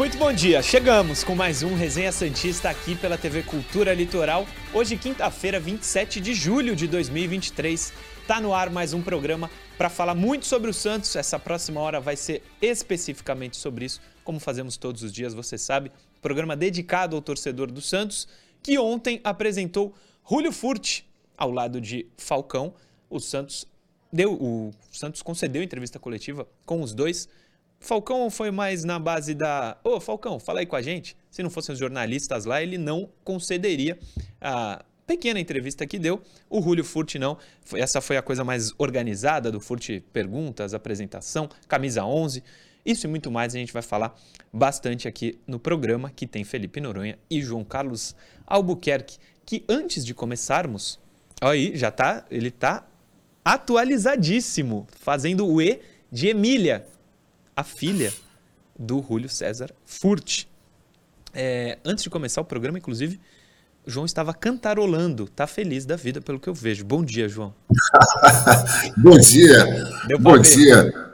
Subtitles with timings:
[0.00, 4.46] Muito bom dia, chegamos com mais um Resenha Santista aqui pela TV Cultura Litoral.
[4.72, 7.92] Hoje, quinta-feira, 27 de julho de 2023.
[8.26, 11.14] Tá no ar mais um programa para falar muito sobre o Santos.
[11.16, 15.92] Essa próxima hora vai ser especificamente sobre isso, como fazemos todos os dias, você sabe.
[16.22, 18.26] Programa dedicado ao torcedor do Santos,
[18.62, 19.94] que ontem apresentou
[20.26, 22.72] Julio Furti ao lado de Falcão.
[23.10, 23.66] O Santos
[24.10, 27.28] deu, o Santos concedeu entrevista coletiva com os dois
[27.80, 29.78] Falcão foi mais na base da.
[29.82, 31.16] Ô, Falcão, fala aí com a gente.
[31.30, 33.98] Se não fossem os jornalistas lá, ele não concederia
[34.40, 36.20] a pequena entrevista que deu.
[36.48, 37.38] O Julio Furti não.
[37.72, 42.44] Essa foi a coisa mais organizada do Furti Perguntas, apresentação, camisa 11.
[42.84, 44.14] Isso e muito mais a gente vai falar
[44.52, 48.14] bastante aqui no programa que tem Felipe Noronha e João Carlos
[48.46, 49.18] Albuquerque.
[49.44, 51.00] Que antes de começarmos,
[51.40, 52.86] aí já tá, ele tá
[53.44, 55.80] atualizadíssimo, fazendo o E
[56.12, 56.86] de Emília,
[57.56, 58.12] a filha
[58.78, 60.44] do Júlio César Furt.
[61.32, 63.20] É, antes de começar o programa, inclusive,
[63.86, 66.84] João estava cantarolando, tá feliz da vida pelo que eu vejo.
[66.84, 67.54] Bom dia, João.
[68.96, 69.64] Bom dia.
[70.20, 70.42] Bom ver.
[70.42, 71.10] dia.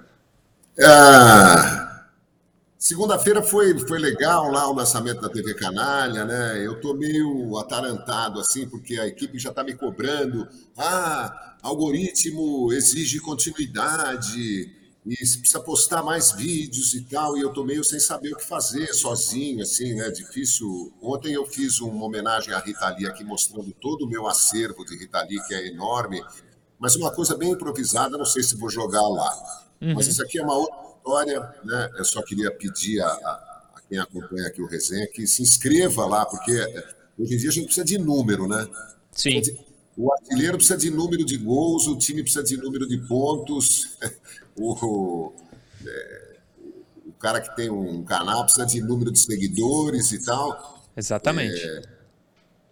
[0.83, 1.87] Ah,
[2.87, 6.65] Segunda-feira foi, foi legal lá o lançamento da TV Canalha, né?
[6.65, 10.47] Eu tô meio atarantado assim, porque a equipe já está me cobrando.
[10.77, 14.71] Ah, algoritmo exige continuidade
[15.07, 18.45] e precisa postar mais vídeos e tal, e eu tô meio sem saber o que
[18.45, 20.11] fazer sozinho, assim, né?
[20.11, 20.93] Difícil.
[21.01, 24.99] Ontem eu fiz uma homenagem à Rita Lee aqui, mostrando todo o meu acervo de
[24.99, 26.21] Rita Lee, que é enorme,
[26.77, 29.62] mas uma coisa bem improvisada, não sei se vou jogar lá.
[29.81, 29.94] Uhum.
[29.94, 31.91] Mas isso aqui é uma outra história, né?
[31.97, 36.05] Eu só queria pedir a, a, a quem acompanha aqui o resenha que se inscreva
[36.05, 36.53] lá, porque
[37.17, 38.69] hoje em dia a gente precisa de número, né?
[39.12, 39.41] Sim.
[39.97, 43.97] O artilheiro precisa de número de gols, o time precisa de número de pontos.
[44.59, 45.33] o,
[45.84, 46.37] é,
[47.06, 50.83] o cara que tem um canal precisa de número de seguidores e tal.
[50.97, 51.61] Exatamente.
[51.61, 51.83] É,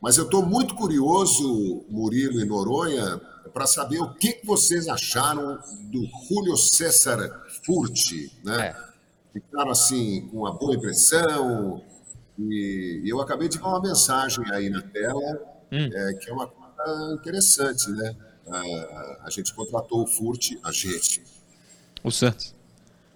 [0.04, 3.18] mas eu estou muito curioso, Murilo e Noronha,
[3.54, 8.66] para saber o que, que vocês acharam do Julio César Furti, né?
[8.66, 8.94] É.
[9.32, 11.82] Ficaram assim com uma boa impressão.
[12.38, 15.88] E eu acabei de ver uma mensagem aí na tela, hum.
[15.90, 18.14] é, que é uma coisa interessante, né?
[18.46, 21.22] A, a gente contratou o Furti, a gente,
[22.04, 22.54] o Santos.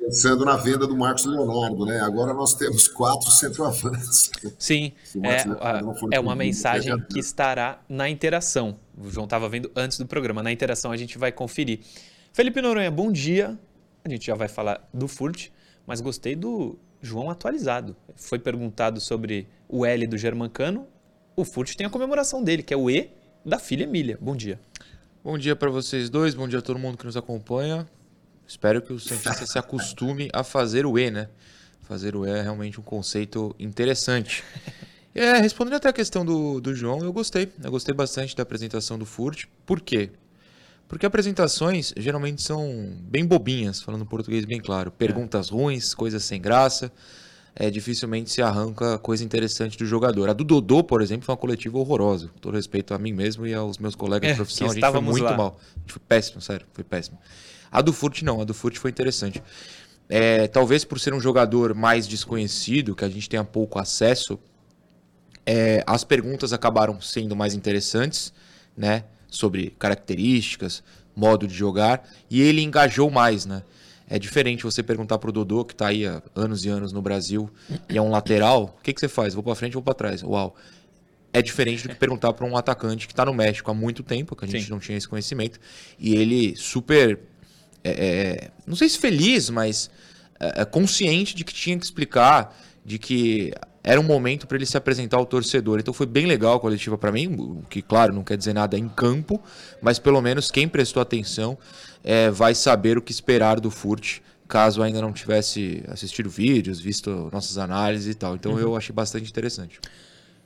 [0.01, 2.01] Pensando na venda do Marcos Leonardo, né?
[2.01, 4.31] Agora nós temos quatro centroavantes.
[4.59, 8.79] Sim, é, é uma mensagem que estará na interação.
[8.97, 10.43] O João estava vendo antes do programa.
[10.43, 11.81] Na interação a gente vai conferir.
[12.33, 13.59] Felipe Noronha, bom dia.
[14.03, 15.49] A gente já vai falar do Furt,
[15.87, 17.95] mas gostei do João atualizado.
[18.17, 20.87] Foi perguntado sobre o L do Germancano.
[21.37, 23.11] O Furt tem a comemoração dele, que é o E
[23.45, 24.17] da filha Emília.
[24.19, 24.59] Bom dia.
[25.23, 27.87] Bom dia para vocês dois, bom dia a todo mundo que nos acompanha.
[28.49, 31.29] Espero que o cientista se acostume a fazer o E, né?
[31.83, 34.43] Fazer o E é realmente um conceito interessante.
[35.15, 37.53] É, respondendo até a questão do, do João, eu gostei.
[37.63, 39.45] Eu gostei bastante da apresentação do Furt.
[39.67, 40.11] Por quê?
[40.87, 44.91] Porque apresentações geralmente são bem bobinhas, falando português bem claro.
[44.91, 45.53] Perguntas é.
[45.53, 46.91] ruins, coisas sem graça.
[47.55, 50.31] É, dificilmente se arranca coisa interessante do jogador.
[50.31, 52.29] A do Dodô, por exemplo, foi uma coletiva horrorosa.
[52.29, 54.91] Com todo respeito a mim mesmo e aos meus colegas é, de profissão, a gente
[54.91, 55.37] foi muito lá.
[55.37, 55.61] mal.
[55.77, 57.19] A gente foi péssimo, sério, foi péssimo.
[57.71, 59.43] A do Furt não, a do Furt foi interessante.
[60.09, 64.39] É, talvez por ser um jogador mais desconhecido, que a gente tenha pouco acesso,
[65.45, 68.33] é, as perguntas acabaram sendo mais interessantes,
[68.77, 69.05] né?
[69.29, 70.83] Sobre características,
[71.15, 73.63] modo de jogar, e ele engajou mais, né?
[74.09, 77.51] É diferente você perguntar pro Dodô, que está aí há anos e anos no Brasil,
[77.91, 79.35] e é um lateral, o que, que você faz?
[79.35, 80.23] Vou para frente ou para trás?
[80.23, 80.57] Uau.
[81.31, 84.35] É diferente do que perguntar para um atacante que está no México há muito tempo,
[84.35, 84.71] que a gente Sim.
[84.71, 85.61] não tinha esse conhecimento,
[85.99, 87.21] e ele super
[87.89, 89.91] é, é, não sei se feliz, mas
[90.41, 93.53] é, é, consciente de que tinha que explicar, de que
[93.83, 95.79] era um momento para ele se apresentar ao torcedor.
[95.79, 98.79] Então foi bem legal a coletiva para mim, o que, claro, não quer dizer nada
[98.79, 99.41] em campo,
[99.81, 101.57] mas pelo menos quem prestou atenção
[102.05, 107.29] é, vai saber o que esperar do Furt, caso ainda não tivesse assistido vídeos, visto
[107.33, 108.35] nossas análises e tal.
[108.35, 108.59] Então uhum.
[108.59, 109.81] eu achei bastante interessante.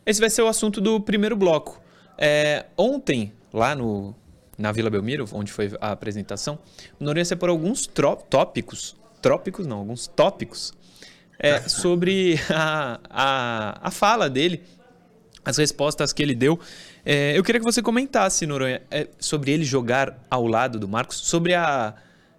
[0.04, 1.80] Esse vai ser o assunto do primeiro bloco.
[2.18, 4.14] É, ontem, lá no,
[4.62, 6.56] na Vila Belmiro, onde foi a apresentação,
[7.00, 7.84] o Noronha separou alguns
[8.30, 10.72] tópicos, trópicos não, alguns tópicos,
[11.36, 14.62] é, sobre a, a, a fala dele,
[15.44, 16.60] as respostas que ele deu.
[17.04, 21.16] É, eu queria que você comentasse, Noronha, é, sobre ele jogar ao lado do Marcos,
[21.16, 21.94] sobre a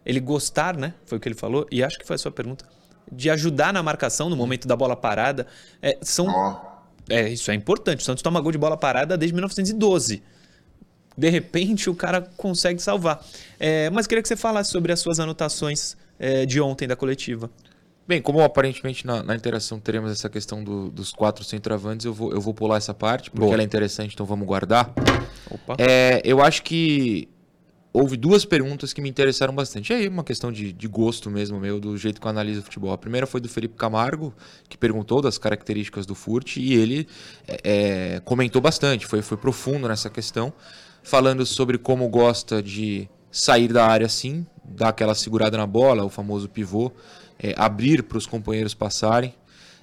[0.05, 0.93] ele gostar, né?
[1.05, 2.65] Foi o que ele falou, e acho que foi a sua pergunta,
[3.11, 5.45] de ajudar na marcação no momento da bola parada.
[5.81, 7.13] É, são, oh.
[7.13, 7.99] é, isso é importante.
[7.99, 10.23] O Santos toma gol de bola parada desde 1912.
[11.17, 13.23] De repente o cara consegue salvar.
[13.59, 17.49] É, mas queria que você falasse sobre as suas anotações é, de ontem da coletiva.
[18.05, 22.33] Bem, como aparentemente na, na interação teremos essa questão do, dos quatro centroavantes, eu vou,
[22.33, 23.53] eu vou pular essa parte, porque Boa.
[23.53, 24.93] ela é interessante, então vamos guardar.
[25.77, 27.29] É, eu acho que
[27.93, 29.93] houve duas perguntas que me interessaram bastante.
[29.93, 32.63] E aí, uma questão de, de gosto mesmo meu, do jeito que eu analiso o
[32.63, 32.91] futebol.
[32.91, 34.33] A primeira foi do Felipe Camargo,
[34.67, 37.07] que perguntou das características do Furt, e ele
[37.47, 37.59] é,
[38.15, 40.51] é, comentou bastante, foi, foi profundo nessa questão,
[41.03, 46.09] falando sobre como gosta de sair da área assim, dar aquela segurada na bola, o
[46.09, 46.91] famoso pivô
[47.43, 49.33] é, abrir para os companheiros passarem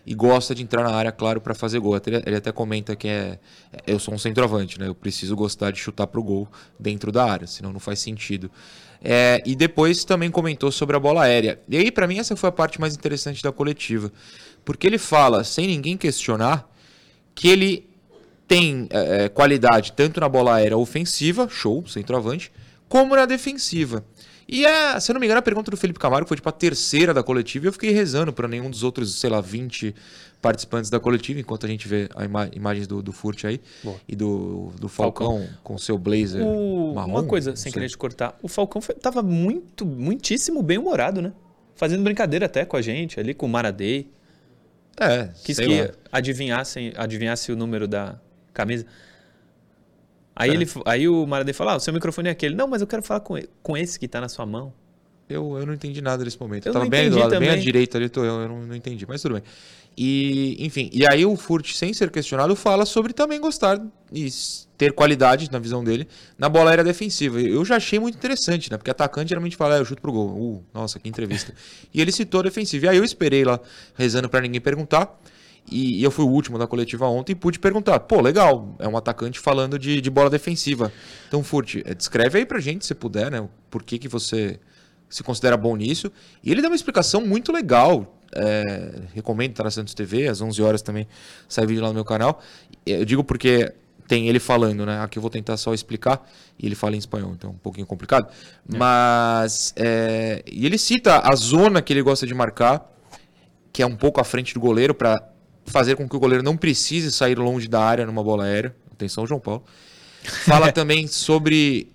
[0.07, 1.95] e gosta de entrar na área, claro, para fazer gol.
[2.25, 3.39] Ele até comenta que é,
[3.87, 4.89] eu sou um centroavante, né?
[4.89, 8.51] Eu preciso gostar de chutar para o gol dentro da área, senão não faz sentido.
[9.03, 11.61] É, e depois também comentou sobre a bola aérea.
[11.69, 14.11] E aí, para mim, essa foi a parte mais interessante da coletiva,
[14.65, 16.69] porque ele fala, sem ninguém questionar,
[17.35, 17.90] que ele
[18.51, 22.51] tem é, é qualidade tanto na bola aérea ofensiva, show, centroavante,
[22.89, 24.05] como na defensiva.
[24.49, 26.53] E a, se eu não me engano, a pergunta do Felipe Camargo foi tipo a
[26.53, 29.95] terceira da coletiva e eu fiquei rezando para nenhum dos outros, sei lá, 20
[30.43, 33.97] participantes da coletiva, enquanto a gente vê as ima imagens do, do Furt aí Boa.
[34.09, 36.93] e do, do Falcão, Falcão, com seu blazer o...
[36.93, 37.13] marrom.
[37.13, 41.33] Uma coisa, sem querer te cortar, o Falcão foi, tava muito, muitíssimo bem humorado, né?
[41.77, 44.11] Fazendo brincadeira até com a gente ali, com o Maradei.
[44.99, 48.19] É, Quis que adivinhasse, adivinhasse o número da
[48.61, 48.87] camisa.
[50.35, 50.55] Aí, é.
[50.55, 52.55] ele, aí o Maradei fala, ah, o seu microfone é aquele.
[52.55, 54.73] Não, mas eu quero falar com, com esse que está na sua mão.
[55.29, 56.67] Eu, eu não entendi nada nesse momento.
[56.67, 57.51] Eu, eu tava bem do lado, também.
[57.51, 59.43] bem à direita ali, tô eu, eu não, não entendi, mas tudo bem.
[59.97, 63.81] E, enfim, e aí o Furt, sem ser questionado, fala sobre também gostar
[64.13, 64.29] e
[64.79, 66.09] ter qualidade, na visão dele,
[66.39, 67.41] na bola aérea defensiva.
[67.41, 68.79] Eu já achei muito interessante, né?
[68.79, 70.29] Porque atacante geralmente fala, ah, eu chuto pro gol.
[70.29, 71.53] Uh, nossa, que entrevista.
[71.93, 72.87] e ele citou a defensiva.
[72.87, 73.61] E aí eu esperei lá,
[73.95, 75.21] rezando para ninguém perguntar.
[75.71, 78.97] E, eu fui o último da coletiva ontem e pude perguntar: pô, legal, é um
[78.97, 80.93] atacante falando de, de bola defensiva.
[81.29, 83.49] Então, Furt, é, descreve aí pra gente, se puder, né?
[83.71, 84.59] Por que, que você
[85.11, 86.11] se considera bom nisso.
[86.43, 88.17] E ele dá uma explicação muito legal.
[88.33, 91.09] É, recomendo estar na Santos TV, às 11 horas também
[91.49, 92.41] sai vídeo lá no meu canal.
[92.87, 93.75] Eu digo porque
[94.07, 95.01] tem ele falando, né?
[95.01, 96.25] Aqui eu vou tentar só explicar.
[96.57, 98.29] E ele fala em espanhol, então é um pouquinho complicado.
[98.73, 98.79] É.
[98.79, 99.75] Mas.
[99.77, 102.89] É, e ele cita a zona que ele gosta de marcar,
[103.73, 105.30] que é um pouco à frente do goleiro, para
[105.67, 108.75] fazer com que o goleiro não precise sair longe da área numa bola aérea.
[108.93, 109.65] Atenção, João Paulo.
[110.45, 111.89] Fala também sobre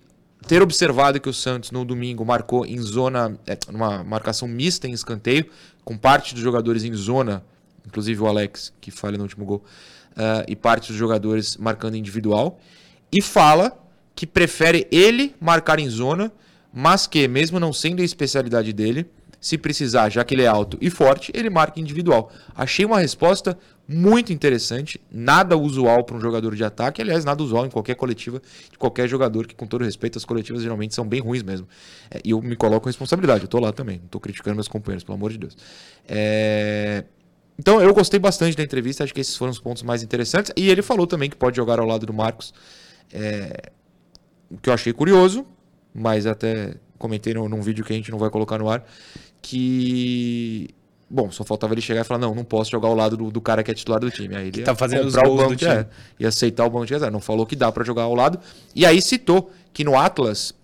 [0.48, 4.92] ter observado que o Santos no domingo marcou em zona, é, numa marcação mista em
[4.92, 5.46] escanteio,
[5.84, 7.44] com parte dos jogadores em zona,
[7.86, 9.64] inclusive o Alex, que falha no último gol,
[10.12, 12.60] uh, e parte dos jogadores marcando individual.
[13.12, 13.78] E fala
[14.16, 16.32] que prefere ele marcar em zona,
[16.74, 19.06] mas que, mesmo não sendo a especialidade dele,
[19.46, 22.32] se precisar, já que ele é alto e forte, ele marca individual.
[22.56, 23.56] Achei uma resposta
[23.88, 28.42] muito interessante, nada usual para um jogador de ataque, aliás, nada usual em qualquer coletiva
[28.72, 31.68] de qualquer jogador, que com todo respeito, as coletivas geralmente são bem ruins mesmo.
[32.10, 35.04] É, e eu me coloco responsabilidade, eu estou lá também, não estou criticando meus companheiros,
[35.04, 35.56] pelo amor de Deus.
[36.08, 37.04] É...
[37.60, 40.52] Então eu gostei bastante da entrevista, acho que esses foram os pontos mais interessantes.
[40.58, 42.52] E ele falou também que pode jogar ao lado do Marcos,
[43.14, 43.70] é...
[44.50, 45.46] o que eu achei curioso,
[45.94, 48.84] mas até comentei num, num vídeo que a gente não vai colocar no ar,
[49.46, 50.70] que.
[51.08, 53.40] Bom, só faltava ele chegar e falar: não, não posso jogar ao lado do, do
[53.40, 54.36] cara que é titular do time.
[54.36, 55.72] Aí ele tá fazendo os gols o banco, do time.
[55.72, 55.88] É,
[56.20, 57.12] e aceitar o banco de reserva.
[57.12, 58.40] Não falou que dá para jogar ao lado.
[58.74, 60.56] E aí citou que no Atlas,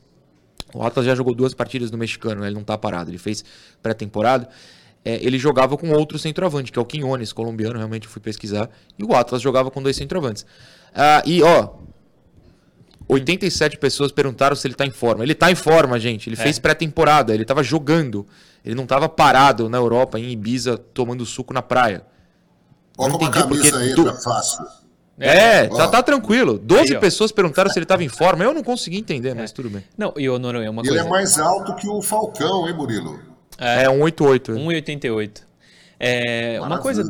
[0.74, 2.48] o Atlas já jogou duas partidas no mexicano, né?
[2.48, 3.46] ele não tá parado, ele fez
[3.84, 4.50] pré-temporada.
[5.06, 8.70] É, ele jogava com outro centroavante, que é o Quinones, colombiano, realmente fui pesquisar.
[8.98, 10.46] E o Atlas jogava com dois centroavantes.
[10.94, 11.70] Ah, e, ó,
[13.12, 15.24] 87 pessoas perguntaram se ele tá em forma.
[15.24, 16.30] Ele tá em forma, gente.
[16.30, 16.44] Ele é.
[16.44, 18.26] fez pré-temporada, ele tava jogando.
[18.64, 22.04] Ele não estava parado na Europa, em Ibiza, tomando suco na praia.
[22.98, 24.06] Olha uma camisa aí, tu...
[24.06, 24.66] tá fácil.
[25.20, 26.58] É, tá, tá tranquilo.
[26.58, 28.44] 12 aí, pessoas perguntaram se ele estava em forma.
[28.44, 29.34] Eu não consegui entender, é.
[29.34, 29.84] mas tudo bem.
[29.98, 31.04] Não, e o Noronha, uma ele coisa.
[31.04, 33.20] Ele é mais alto que o Falcão, hein, Murilo?
[33.58, 34.56] É, é 1,88.
[34.56, 35.42] 1,88.
[36.00, 37.04] É, uma, coisa,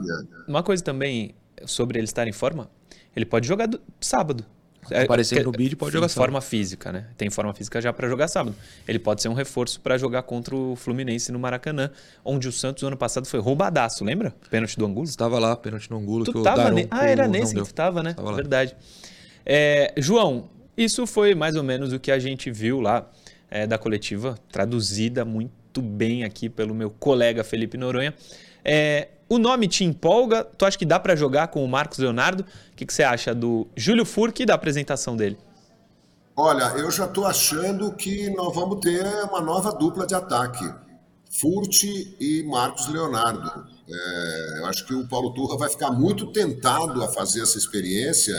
[0.48, 2.70] uma coisa também sobre ele estar em forma,
[3.15, 4.46] ele pode jogar do, sábado.
[4.89, 6.25] É, Aparecendo no bid pode jogar sábado.
[6.25, 7.05] forma física, né?
[7.15, 8.55] Tem forma física já para jogar sábado.
[8.88, 11.91] Ele pode ser um reforço para jogar contra o Fluminense no Maracanã,
[12.25, 14.33] onde o Santos no ano passado foi roubadaço, lembra?
[14.50, 15.05] Pênalti do Angulo.
[15.05, 16.25] Estava lá, pênalti do Angulo.
[16.25, 16.88] Tu que tava ne...
[16.89, 18.13] Ah, era nesse que tu tava, né?
[18.13, 18.75] Tava Verdade.
[19.45, 23.09] É, João, isso foi mais ou menos o que a gente viu lá
[23.50, 28.13] é, da coletiva, traduzida muito bem aqui pelo meu colega Felipe Noronha.
[28.63, 30.43] É, o nome te empolga?
[30.43, 32.43] Tu acha que dá para jogar com o Marcos Leonardo?
[32.43, 35.38] O que, que você acha do Júlio Furque e da apresentação dele?
[36.35, 40.69] Olha, eu já estou achando que nós vamos ter uma nova dupla de ataque.
[41.29, 43.65] Furti e Marcos Leonardo.
[43.89, 48.38] É, eu acho que o Paulo Turra vai ficar muito tentado a fazer essa experiência,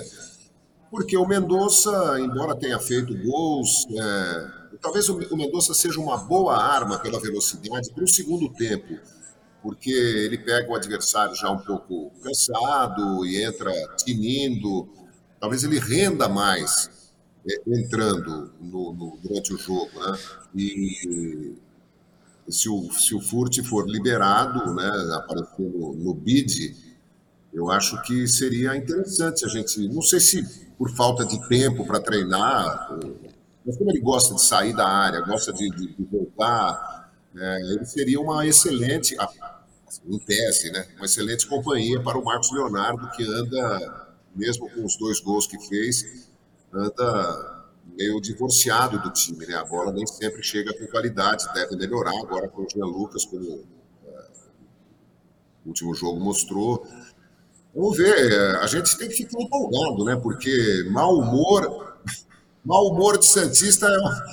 [0.90, 4.46] porque o Mendonça, embora tenha feito gols, é,
[4.78, 8.98] talvez o Mendonça seja uma boa arma pela velocidade para o segundo tempo,
[9.62, 14.88] porque ele pega o adversário já um pouco cansado e entra tinindo.
[15.40, 17.12] Talvez ele renda mais
[17.48, 20.18] é, entrando no, no, durante o jogo, né?
[20.54, 21.56] E
[22.48, 26.76] se o, se o Furt for liberado, né, aparecer no, no bid,
[27.52, 32.00] eu acho que seria interessante a gente, não sei se por falta de tempo para
[32.00, 32.98] treinar,
[33.64, 37.84] mas como ele gosta de sair da área, gosta de, de, de voltar, é, ele
[37.84, 39.16] seria uma excelente,
[40.06, 44.96] em tese, né, uma excelente companhia para o Marcos Leonardo, que anda, mesmo com os
[44.96, 46.28] dois gols que fez,
[46.72, 47.62] anda
[47.96, 49.54] meio divorciado do time, né?
[49.54, 53.64] A bola nem sempre chega com qualidade, deve melhorar agora com o Jean Lucas, como
[54.06, 54.24] é,
[55.64, 56.86] o último jogo mostrou.
[57.74, 60.16] Vamos ver, é, a gente tem que ficar empolgado, né?
[60.16, 61.98] Porque mau humor,
[62.64, 64.24] mau humor de Santista é uma,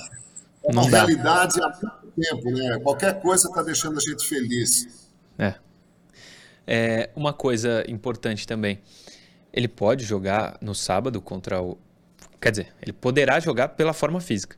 [0.64, 2.78] é uma realidade há muito tempo, né?
[2.82, 4.99] Qualquer coisa está deixando a gente feliz.
[5.38, 5.54] É.
[6.66, 7.10] é.
[7.14, 8.80] Uma coisa importante também,
[9.52, 11.78] ele pode jogar no sábado contra o
[12.40, 14.56] Quer dizer, ele poderá jogar pela forma física.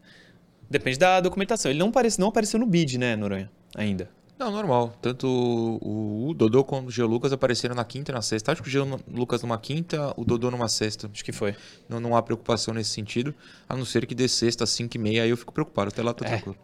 [0.71, 1.71] Depende da documentação.
[1.71, 3.51] Ele não, aparece, não apareceu no bid, né, Noronha?
[3.75, 4.09] Ainda.
[4.39, 4.97] Não, normal.
[5.03, 8.53] Tanto o, o Dodô como o Geo Lucas apareceram na quinta e na sexta.
[8.53, 11.11] Acho que o Geo Lucas numa quinta, o Dodô numa sexta.
[11.13, 11.55] Acho que foi.
[11.89, 13.35] Não, não há preocupação nesse sentido,
[13.69, 15.89] a não ser que dê sexta às 5 e meia, aí eu fico preocupado.
[15.89, 16.29] Até lá tô é.
[16.29, 16.57] tranquilo.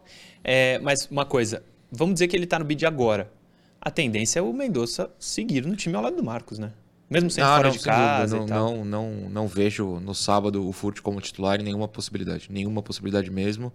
[0.43, 3.31] É, mas uma coisa, vamos dizer que ele tá no bid agora.
[3.81, 6.71] A tendência é o Mendonça seguir no time ao lado do Marcos, né?
[7.09, 10.71] Mesmo sendo ah, fora não, de casa não, não, não, não vejo no sábado o
[10.71, 12.47] Furt como titular em nenhuma possibilidade.
[12.51, 13.73] Nenhuma possibilidade mesmo.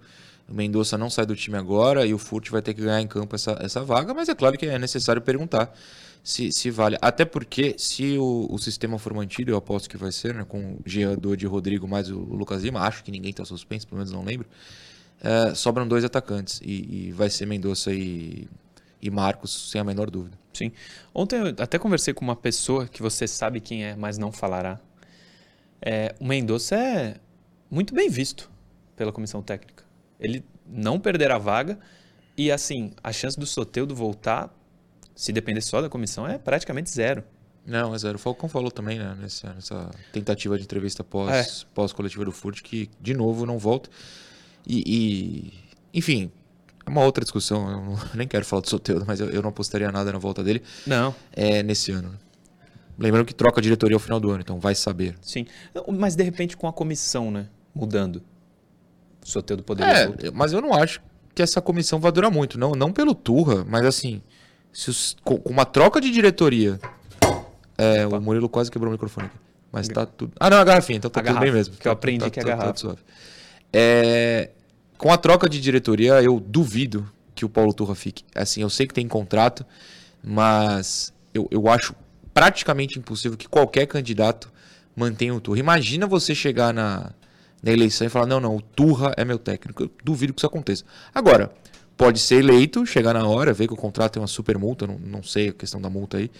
[0.49, 3.06] O Mendonça não sai do time agora e o Furt vai ter que ganhar em
[3.06, 5.75] campo essa, essa vaga, mas é claro que é necessário perguntar
[6.23, 6.96] se, se vale.
[7.00, 10.75] Até porque, se o, o sistema for mantido, eu aposto que vai ser, né, com
[10.75, 13.99] o Jean de Rodrigo mais o, o Lucas Lima, acho que ninguém está suspenso, pelo
[13.99, 14.46] menos não lembro.
[15.20, 18.46] É, sobram dois atacantes e, e vai ser Mendonça e,
[19.04, 20.38] e Marcos, sem a menor dúvida.
[20.54, 20.73] Sim.
[21.14, 24.80] Ontem eu até conversei com uma pessoa que você sabe quem é, mas não falará.
[25.82, 27.16] É, o Mendonça é
[27.70, 28.50] muito bem visto
[28.96, 29.84] pela comissão técnica.
[30.18, 31.78] Ele não perderá a vaga
[32.37, 34.52] e, assim, a chance do Soteudo voltar,
[35.14, 37.23] se depender só da comissão, é praticamente zero.
[37.66, 38.16] Não, é zero.
[38.16, 41.66] O Falcão falou também, né, nessa, nessa tentativa de entrevista pós, é.
[41.75, 43.90] pós coletiva do Furt, que, de novo, não volta.
[44.66, 46.32] E, e enfim,
[46.87, 49.91] uma outra discussão, eu não, nem quero falar do Soteldo, mas eu, eu, não apostaria
[49.91, 50.62] nada na volta dele.
[50.87, 51.14] Não.
[51.33, 52.19] É nesse ano.
[52.99, 55.17] Lembrando que troca a diretoria ao final do ano, então vai saber.
[55.21, 55.47] Sim.
[55.88, 57.49] Mas de repente com a comissão, né?
[57.75, 58.23] Mudando.
[59.25, 60.14] O Soteldo poderia.
[60.23, 61.00] É, mas eu não acho
[61.35, 62.59] que essa comissão vai durar muito.
[62.59, 64.23] Não, não pelo Turra, mas assim.
[64.73, 66.79] Se os, com uma troca de diretoria.
[67.76, 69.37] É, o Murilo quase quebrou o microfone aqui.
[69.73, 70.33] Mas tá tudo.
[70.38, 71.75] Ah, não, a garrafinha, então tá a tudo garrafa, bem mesmo.
[71.76, 72.95] Que eu aprendi tá, que é tá, garrafa.
[72.95, 72.97] Tá,
[73.73, 74.50] é,
[74.98, 78.24] com a troca de diretoria, eu duvido que o Paulo Turra fique.
[78.34, 79.64] Assim, eu sei que tem contrato,
[80.22, 81.94] mas eu, eu acho
[82.32, 84.52] praticamente impossível que qualquer candidato
[84.96, 85.58] mantenha o Turra.
[85.58, 87.12] Imagina você chegar na,
[87.62, 89.84] na eleição e falar: não, não, o Turra é meu técnico.
[89.84, 90.84] Eu duvido que isso aconteça.
[91.14, 91.52] Agora,
[91.96, 94.98] pode ser eleito, chegar na hora, ver que o contrato tem uma super multa, não,
[94.98, 96.30] não sei a questão da multa aí.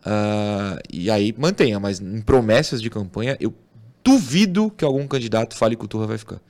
[0.00, 3.52] Uh, e aí mantenha, mas em promessas de campanha, eu
[4.02, 6.40] duvido que algum candidato fale que o Turra vai ficar.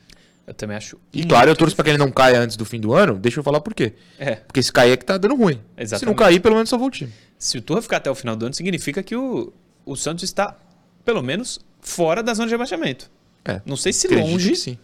[0.50, 0.98] Eu também acho.
[1.12, 3.16] E claro, eu torço para que ele não caia antes do fim do ano.
[3.16, 3.92] Deixa eu falar por quê.
[4.18, 4.34] É.
[4.34, 5.60] Porque se cair é que tá dando ruim.
[5.78, 6.00] Exatamente.
[6.00, 7.12] Se não cair, pelo menos só o time.
[7.38, 9.52] Se o Turra ficar até o final do ano, significa que o,
[9.86, 10.58] o Santos está,
[11.04, 13.08] pelo menos, fora da zona de rebaixamento.
[13.44, 13.62] É.
[13.64, 14.76] Não sei se longe, sim.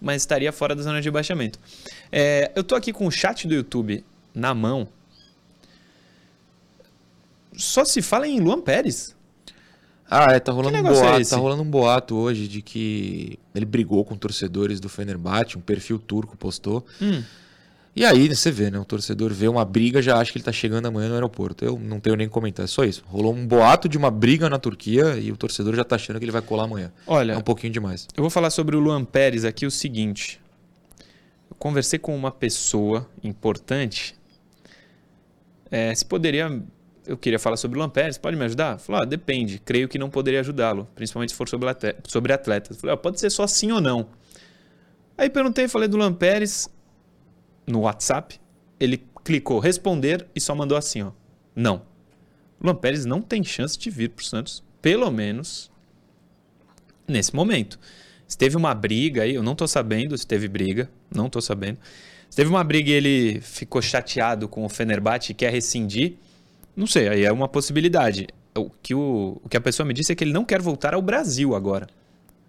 [0.00, 1.56] mas estaria fora da zona de rebaixamento.
[2.10, 4.88] É, eu tô aqui com o chat do YouTube na mão.
[7.56, 9.14] Só se fala em Luan Pérez.
[10.14, 13.64] Ah, é, tá rolando um boato, é tá rolando um boato hoje de que ele
[13.64, 16.84] brigou com torcedores do Fenerbahçe, um perfil turco postou.
[17.00, 17.22] Hum.
[17.96, 18.78] E aí você vê, né?
[18.78, 21.64] O torcedor vê uma briga, já acha que ele tá chegando amanhã no aeroporto.
[21.64, 23.02] Eu não tenho nem que comentar, é só isso.
[23.06, 26.24] Rolou um boato de uma briga na Turquia e o torcedor já tá achando que
[26.26, 26.92] ele vai colar amanhã.
[27.06, 28.06] Olha, é um pouquinho demais.
[28.14, 30.38] Eu vou falar sobre o Luan Pérez aqui o seguinte.
[31.50, 34.14] Eu conversei com uma pessoa importante.
[35.70, 36.62] É, se poderia
[37.06, 38.78] eu queria falar sobre o Lampérez, pode me ajudar?
[38.78, 42.76] Falou, ah, depende, creio que não poderia ajudá-lo, principalmente se for sobre, atleta, sobre atletas.
[42.76, 44.08] Falei, ah, pode ser só sim ou não.
[45.16, 46.68] Aí perguntei, falei do Lampérez
[47.66, 48.40] no WhatsApp,
[48.78, 51.12] ele clicou responder e só mandou assim, ó,
[51.54, 51.82] não.
[52.60, 55.70] Luan Pérez não tem chance de vir para o Santos, pelo menos
[57.08, 57.78] nesse momento.
[58.26, 61.78] Se teve uma briga aí, eu não estou sabendo se teve briga, não estou sabendo.
[62.30, 66.14] Se teve uma briga e ele ficou chateado com o Fenerbahçe e quer rescindir,
[66.74, 68.26] não sei, aí é uma possibilidade.
[68.54, 70.94] O que, o, o que a pessoa me disse é que ele não quer voltar
[70.94, 71.86] ao Brasil agora.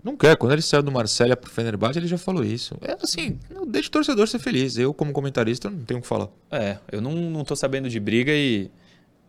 [0.03, 0.35] Não quer.
[0.35, 2.75] Quando ele saiu do Marcélia pro Fenerbahçe, ele já falou isso.
[2.81, 4.77] É assim, deixa o torcedor ser feliz.
[4.77, 6.27] Eu, como comentarista, não tenho o que falar.
[6.51, 8.69] É, eu não, não tô sabendo de briga e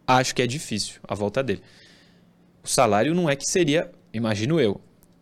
[0.06, 1.62] acho que é difícil a volta dele.
[2.62, 4.80] O salário não é que seria, imagino eu,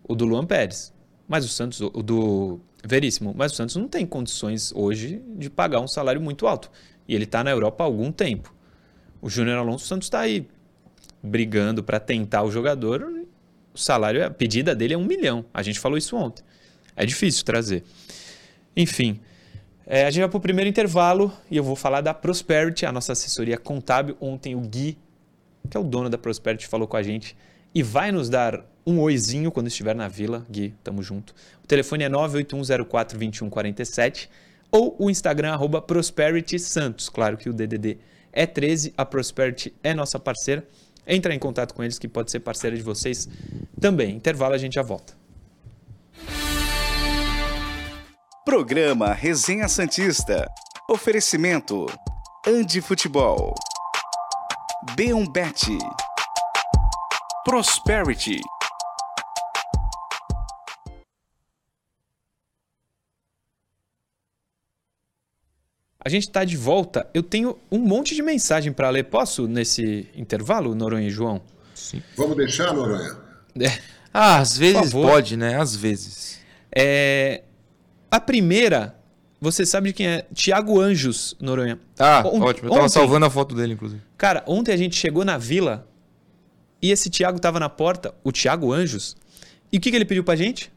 [0.08, 0.92] o do Luan Pérez.
[1.28, 5.80] Mas o Santos, o do Veríssimo, mas o Santos não tem condições hoje de pagar
[5.80, 6.70] um salário muito alto.
[7.06, 8.54] E ele está na Europa há algum tempo.
[9.22, 10.46] O Júnior Alonso Santos está aí
[11.22, 13.08] brigando para tentar o jogador.
[13.72, 15.44] O salário, a pedida dele é um milhão.
[15.54, 16.42] A gente falou isso ontem.
[16.96, 17.84] É difícil trazer.
[18.76, 19.20] Enfim,
[19.86, 22.90] é, a gente vai para o primeiro intervalo e eu vou falar da Prosperity, a
[22.90, 24.16] nossa assessoria contábil.
[24.20, 24.98] Ontem o Gui,
[25.70, 27.36] que é o dono da Prosperity, falou com a gente
[27.72, 30.44] e vai nos dar um oizinho quando estiver na vila.
[30.50, 31.32] Gui, tamo junto.
[31.62, 34.28] O telefone é 981042147
[34.70, 37.08] ou o Instagram arroba Prosperity Santos.
[37.08, 37.98] Claro que o DDD
[38.32, 40.66] é 13, a Prosperity é nossa parceira.
[41.06, 43.28] Entra em contato com eles que pode ser parceira de vocês
[43.80, 44.16] também.
[44.16, 45.14] Intervalo, a gente já volta.
[48.44, 50.48] Programa Resenha Santista.
[50.88, 51.86] Oferecimento:
[52.46, 53.54] Andi Futebol.
[54.96, 55.78] B1Bet.
[57.44, 58.40] Prosperity.
[66.04, 67.06] A gente está de volta.
[67.14, 69.04] Eu tenho um monte de mensagem para ler.
[69.04, 71.40] Posso nesse intervalo, Noronha e João?
[71.74, 72.02] Sim.
[72.16, 73.16] Vamos deixar, Noronha?
[73.60, 73.78] É.
[74.12, 75.60] Ah, às vezes pode, né?
[75.60, 76.40] Às vezes.
[76.74, 77.42] É...
[78.10, 78.96] A primeira,
[79.40, 80.26] você sabe de quem é?
[80.34, 81.78] Tiago Anjos, Noronha.
[81.98, 82.68] Ah, Ont ótimo.
[82.68, 84.02] Eu tava ontem, salvando a foto dele, inclusive.
[84.18, 85.86] Cara, ontem a gente chegou na vila
[86.80, 89.16] e esse Tiago tava na porta, o Tiago Anjos.
[89.72, 90.70] E o que, que ele pediu pra gente?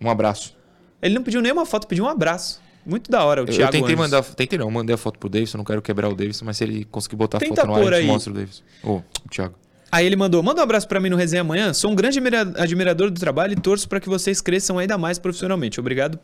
[0.00, 0.56] Um abraço.
[1.02, 2.62] Ele não pediu nenhuma foto, pediu um abraço.
[2.86, 3.62] Muito da hora o Thiago.
[3.62, 6.44] Eu tentei mandar, tentei não, mandei a foto pro Davidson, não quero quebrar o Davidson,
[6.44, 8.62] mas se ele conseguir botar Tenta a foto no ar, a gente mostra o Davidson.
[8.82, 9.54] Ô, oh, o Thiago.
[9.90, 11.72] Aí ele mandou: manda um abraço para mim no Resenha amanhã.
[11.72, 12.18] Sou um grande
[12.56, 15.78] admirador do trabalho e torço para que vocês cresçam ainda mais profissionalmente.
[15.78, 16.18] Obrigado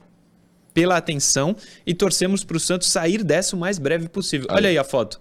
[0.75, 4.47] pela atenção e torcemos para o Santos sair dessa o mais breve possível.
[4.51, 4.57] Aí.
[4.57, 5.21] Olha aí a foto.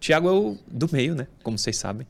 [0.00, 1.26] Thiago é o do meio, né?
[1.42, 2.06] Como vocês sabem.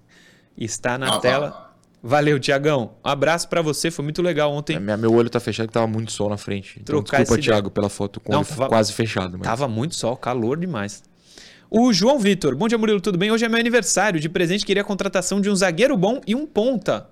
[0.56, 1.67] Está na ah, tela.
[2.02, 2.92] Valeu, Tiagão.
[3.04, 4.76] Um abraço para você, foi muito legal ontem.
[4.76, 6.78] É, meu olho tá fechado que tava muito sol na frente.
[6.80, 9.36] Então, Trocar desculpa, Thiago, pela foto com Não, tava, quase fechado.
[9.38, 9.46] Mas...
[9.46, 11.02] Tava muito sol, calor demais.
[11.70, 12.54] O João Vitor.
[12.54, 13.30] Bom dia, Murilo, tudo bem?
[13.30, 14.20] Hoje é meu aniversário.
[14.20, 17.08] De presente, queria a contratação de um zagueiro bom e um ponta.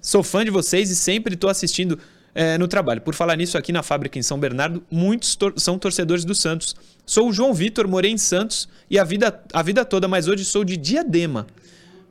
[0.00, 1.98] Sou fã de vocês e sempre estou assistindo
[2.32, 3.00] é, no trabalho.
[3.00, 6.76] Por falar nisso, aqui na fábrica em São Bernardo, muitos tor são torcedores do Santos.
[7.04, 10.44] Sou o João Vitor, morei em Santos e a vida, a vida toda, mas hoje
[10.44, 11.46] sou de Diadema.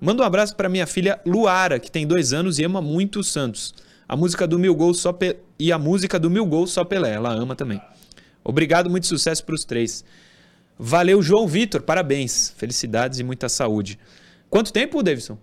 [0.05, 3.23] Manda um abraço para minha filha Luara, que tem dois anos e ama muito o
[3.23, 3.73] Santos.
[4.07, 5.37] A música do Mil Gols só Pe...
[5.57, 7.81] e a música do Mil Gols só Pelé, ela ama também.
[8.43, 10.05] Obrigado, muito sucesso para os três.
[10.77, 12.53] Valeu, João Vitor, parabéns.
[12.55, 13.97] Felicidades e muita saúde.
[14.47, 15.39] Quanto tempo, Davidson?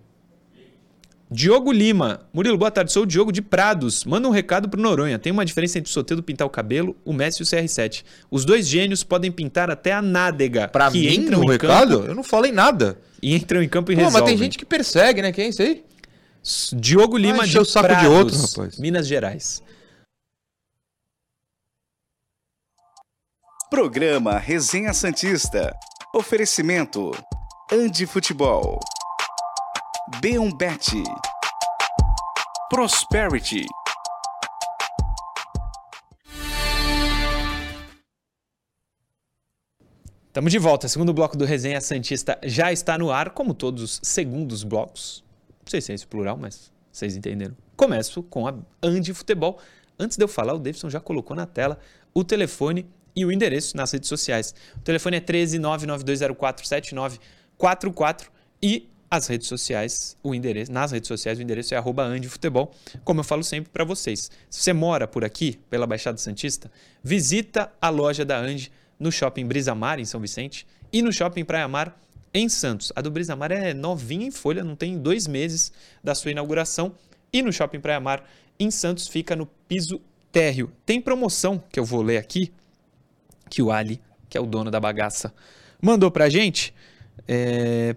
[1.33, 2.21] Diogo Lima.
[2.31, 2.93] Murilo, boa tarde.
[2.93, 4.05] Sou o Diogo de Prados.
[4.05, 5.19] Manda um recado pro Noronha.
[5.19, 8.05] Tem uma diferença entre o Soteldo pintar o cabelo, o Messi e o CR7.
[8.31, 10.69] Os dois gênios podem pintar até a nádega.
[10.69, 12.01] Pra que mim, entram no recado?
[12.01, 12.99] Campo, eu não falei nada.
[13.23, 14.21] E entram em campo e Pô, resolvem.
[14.21, 15.33] mas tem gente que persegue, né?
[15.33, 15.83] Quem é isso aí?
[16.75, 18.79] Diogo Lima ah, de o saco Prados, de outro, rapaz.
[18.79, 19.63] Minas Gerais.
[23.71, 25.73] Programa Resenha Santista.
[26.15, 27.11] Oferecimento.
[27.73, 28.79] Andi Futebol.
[30.11, 31.05] B1Bet.
[32.69, 33.65] Prosperity.
[40.27, 40.89] Estamos de volta.
[40.89, 45.23] Segundo bloco do Resenha Santista já está no ar, como todos os segundos blocos.
[45.49, 47.57] Não sei se é esse plural, mas vocês entenderam.
[47.77, 49.61] Começo com a Andi Futebol.
[49.97, 51.79] Antes de eu falar, o Davidson já colocou na tela
[52.13, 54.53] o telefone e o endereço nas redes sociais.
[54.77, 61.39] O telefone é 13 99204 7944 e as redes sociais, o endereço, nas redes sociais
[61.39, 64.31] o endereço é arroba andifutebol, como eu falo sempre para vocês.
[64.49, 66.73] Se você mora por aqui, pela Baixada Santista,
[67.05, 71.45] visita a loja da Andi no Shopping Brisa Mar, em São Vicente, e no Shopping
[71.45, 71.95] Praia Mar,
[72.33, 72.91] em Santos.
[72.97, 75.71] A do Brisa Mar é novinha em folha, não tem dois meses
[76.03, 76.95] da sua inauguração.
[77.31, 78.27] E no Shopping Praia Mar,
[78.59, 80.01] em Santos, fica no piso
[80.33, 80.73] térreo.
[80.87, 82.51] Tem promoção que eu vou ler aqui,
[83.51, 85.35] que o Ali, que é o dono da bagaça,
[85.83, 86.73] mandou pra gente.
[87.29, 87.95] É,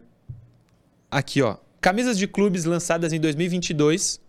[1.15, 1.55] Aqui, ó.
[1.79, 4.19] Camisas de clubes lançadas em 2022.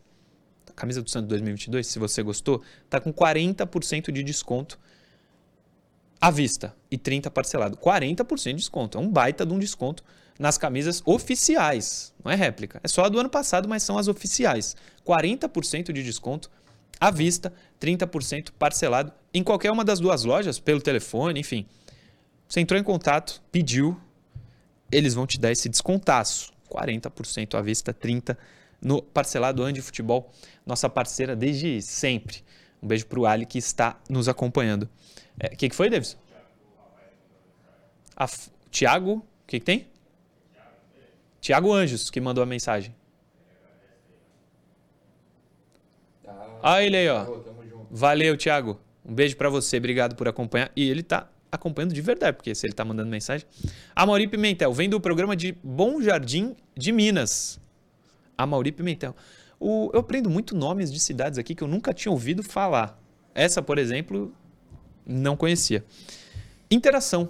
[0.76, 4.78] Camisa do Santos 2022, se você gostou, tá com 40% de desconto
[6.20, 7.76] à vista e 30 parcelado.
[7.76, 8.98] 40% de desconto.
[8.98, 10.04] É um baita de um desconto
[10.38, 12.14] nas camisas oficiais.
[12.24, 12.78] Não é réplica.
[12.84, 14.76] É só a do ano passado, mas são as oficiais.
[15.04, 16.48] 40% de desconto
[17.00, 21.66] à vista, 30% parcelado em qualquer uma das duas lojas, pelo telefone, enfim.
[22.48, 24.00] Você entrou em contato, pediu,
[24.92, 26.54] eles vão te dar esse descontaço.
[26.76, 28.36] 40% à vista, 30%
[28.80, 30.30] no parcelado Andi Futebol,
[30.64, 32.42] nossa parceira desde sempre.
[32.82, 34.82] Um beijo para o Ali que está nos acompanhando.
[34.82, 34.88] O
[35.40, 36.16] é, que, que foi, Davis?
[38.14, 38.26] A,
[38.70, 39.86] Tiago, o que, que tem?
[41.40, 42.94] Tiago Anjos que mandou a mensagem.
[46.62, 47.24] Ah, ele aí, ó.
[47.90, 48.80] Valeu, Tiago.
[49.04, 50.72] Um beijo para você, obrigado por acompanhar.
[50.74, 53.46] E ele tá acompanhando de verdade, porque se ele tá mandando mensagem.
[53.94, 57.60] Amaury Pimentel, vem do programa de Bom Jardim de Minas.
[58.38, 59.14] Amaury Pimentel.
[59.58, 63.00] O, eu aprendo muito nomes de cidades aqui que eu nunca tinha ouvido falar.
[63.34, 64.32] Essa, por exemplo,
[65.06, 65.84] não conhecia.
[66.70, 67.28] Interação.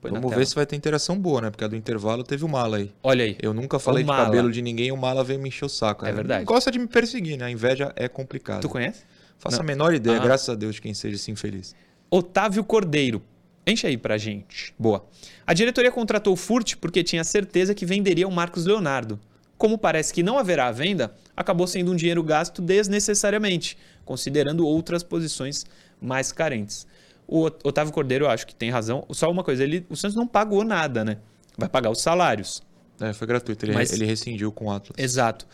[0.00, 1.50] Põe Vamos ver se vai ter interação boa, né?
[1.50, 2.92] Porque a do intervalo teve o Mala aí.
[3.02, 3.36] Olha aí.
[3.42, 6.04] Eu nunca falei de cabelo de ninguém, o Mala veio me encher o saco.
[6.04, 6.14] É né?
[6.14, 6.44] verdade.
[6.44, 7.46] Gosta de me perseguir, né?
[7.46, 8.60] A inveja é complicada.
[8.60, 9.02] Tu conhece?
[9.38, 9.62] Faço Não.
[9.62, 10.22] a menor ideia, ah.
[10.22, 11.74] graças a Deus, de quem seja assim feliz.
[12.10, 13.22] Otávio Cordeiro.
[13.68, 14.74] Enche aí pra gente.
[14.78, 15.06] Boa.
[15.46, 19.20] A diretoria contratou o Furt porque tinha certeza que venderia o Marcos Leonardo.
[19.58, 25.66] Como parece que não haverá venda, acabou sendo um dinheiro gasto desnecessariamente, considerando outras posições
[26.00, 26.86] mais carentes.
[27.26, 29.04] O Otávio Cordeiro, eu acho que tem razão.
[29.10, 31.18] Só uma coisa, ele, o Santos não pagou nada, né?
[31.58, 32.62] Vai pagar os salários.
[32.98, 33.66] É, foi gratuito.
[33.66, 34.96] Ele, Mas, ele rescindiu com o Atlas.
[34.96, 35.46] Exato.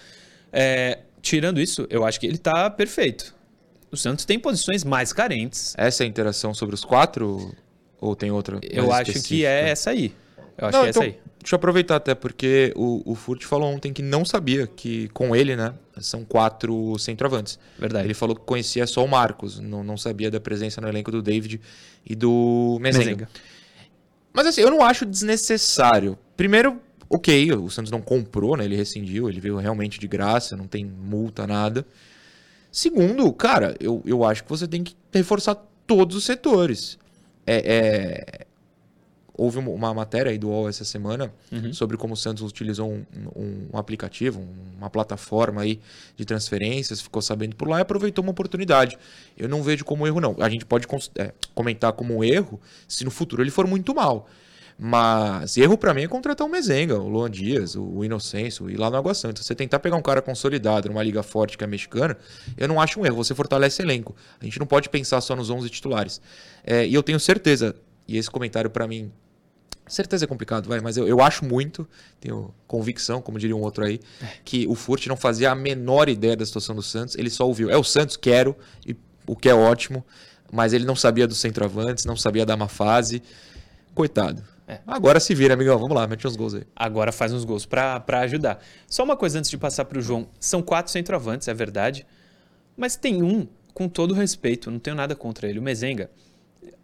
[0.53, 3.35] É, tirando isso, eu acho que ele está perfeito.
[3.91, 5.75] O Santos tem posições mais carentes.
[5.77, 7.55] Essa é a interação sobre os quatro?
[8.05, 8.61] Ou tem outra?
[8.63, 10.15] Eu acho que é essa aí.
[10.59, 11.19] Eu acho não, que é então, essa aí.
[11.41, 15.35] Deixa eu aproveitar até, porque o, o Furt falou ontem que não sabia que com
[15.35, 17.59] ele, né, são quatro centroavantes.
[17.79, 18.07] Verdade.
[18.07, 21.23] Ele falou que conhecia só o Marcos, não, não sabia da presença no elenco do
[21.23, 21.61] David
[22.05, 23.05] e do Mezenga.
[23.05, 23.29] Mezenga.
[24.35, 26.19] Mas assim, eu não acho desnecessário.
[26.37, 30.67] Primeiro, ok, o Santos não comprou, né, ele rescindiu, ele veio realmente de graça, não
[30.67, 31.87] tem multa, nada.
[32.71, 36.99] Segundo, cara, eu, eu acho que você tem que reforçar todos os setores.
[37.47, 38.47] É, é,
[39.37, 41.73] houve uma matéria aí do UOL essa semana uhum.
[41.73, 43.05] sobre como o Santos utilizou um,
[43.37, 45.81] um, um, aplicativo, uma plataforma aí
[46.17, 48.97] de transferências, ficou sabendo por lá e aproveitou uma oportunidade.
[49.37, 50.37] Eu não vejo como erro, não.
[50.39, 50.87] A gente pode
[51.19, 54.29] é, comentar como um erro se no futuro ele for muito mal.
[54.79, 58.91] Mas erro para mim é contratar o Mezenga, o Luan Dias, o Inocêncio, ir lá
[58.91, 59.43] no Água Santa.
[59.43, 62.17] Você tentar pegar um cara consolidado numa liga forte que é mexicana,
[62.57, 63.17] eu não acho um erro.
[63.17, 64.17] Você fortalece elenco.
[64.41, 66.21] A gente não pode pensar só nos 11 titulares.
[66.65, 67.75] É, e eu tenho certeza,
[68.09, 69.13] e esse comentário para mim
[69.87, 71.87] Certeza é complicado, vai, mas eu, eu acho muito,
[72.19, 74.01] tenho convicção, como diria um outro aí,
[74.43, 77.69] que o Furt não fazia a menor ideia da situação do Santos, ele só ouviu.
[77.69, 78.57] É o Santos, quero,
[78.87, 80.03] e, o que é ótimo,
[80.51, 83.23] mas ele não sabia dos centroavantes, não sabia dar uma fase.
[83.95, 84.43] Coitado.
[84.67, 84.81] É.
[84.87, 85.79] Agora se vira, amigão.
[85.79, 86.65] Vamos lá, mete uns gols aí.
[86.75, 88.61] Agora faz uns gols para ajudar.
[88.87, 90.29] Só uma coisa antes de passar para o João.
[90.41, 92.07] São quatro centroavantes, é verdade.
[92.77, 96.11] Mas tem um, com todo respeito, não tenho nada contra ele, o Mezenga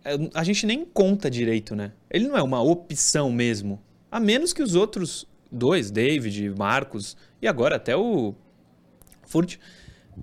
[0.04, 1.92] é, a gente nem conta direito, né?
[2.10, 3.80] Ele não é uma opção mesmo.
[4.10, 8.34] A menos que os outros dois, David, Marcos e agora até o
[9.26, 9.56] Furt,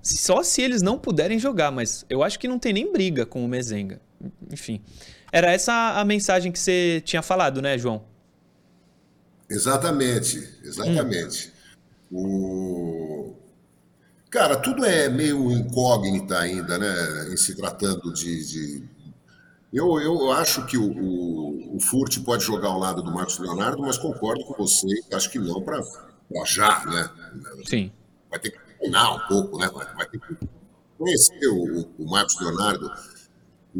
[0.02, 3.44] só se eles não puderem jogar, mas eu acho que não tem nem briga com
[3.44, 4.00] o Mezenga.
[4.52, 4.80] Enfim.
[5.30, 8.02] Era essa a mensagem que você tinha falado, né, João?
[9.48, 11.52] Exatamente, exatamente.
[12.12, 12.18] Hum.
[12.20, 13.34] O...
[14.30, 17.32] Cara, tudo é meio incógnita ainda, né?
[17.32, 18.88] Em se tratando de, de
[19.72, 23.82] eu, eu acho que o, o, o Furt pode jogar ao lado do Marcos Leonardo,
[23.82, 25.82] mas concordo com você, acho que não para
[26.46, 27.10] já, né?
[27.66, 27.92] Sim.
[28.30, 29.68] Vai ter que treinar um pouco, né?
[29.68, 30.48] Vai ter que
[30.96, 32.90] conhecer o, o Marcos Leonardo.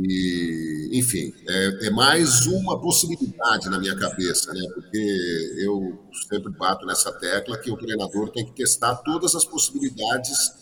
[0.05, 4.61] E, enfim, é, é, mais uma possibilidade na minha cabeça, né?
[4.75, 10.53] Porque eu sempre bato nessa tecla que o treinador tem que testar todas as possibilidades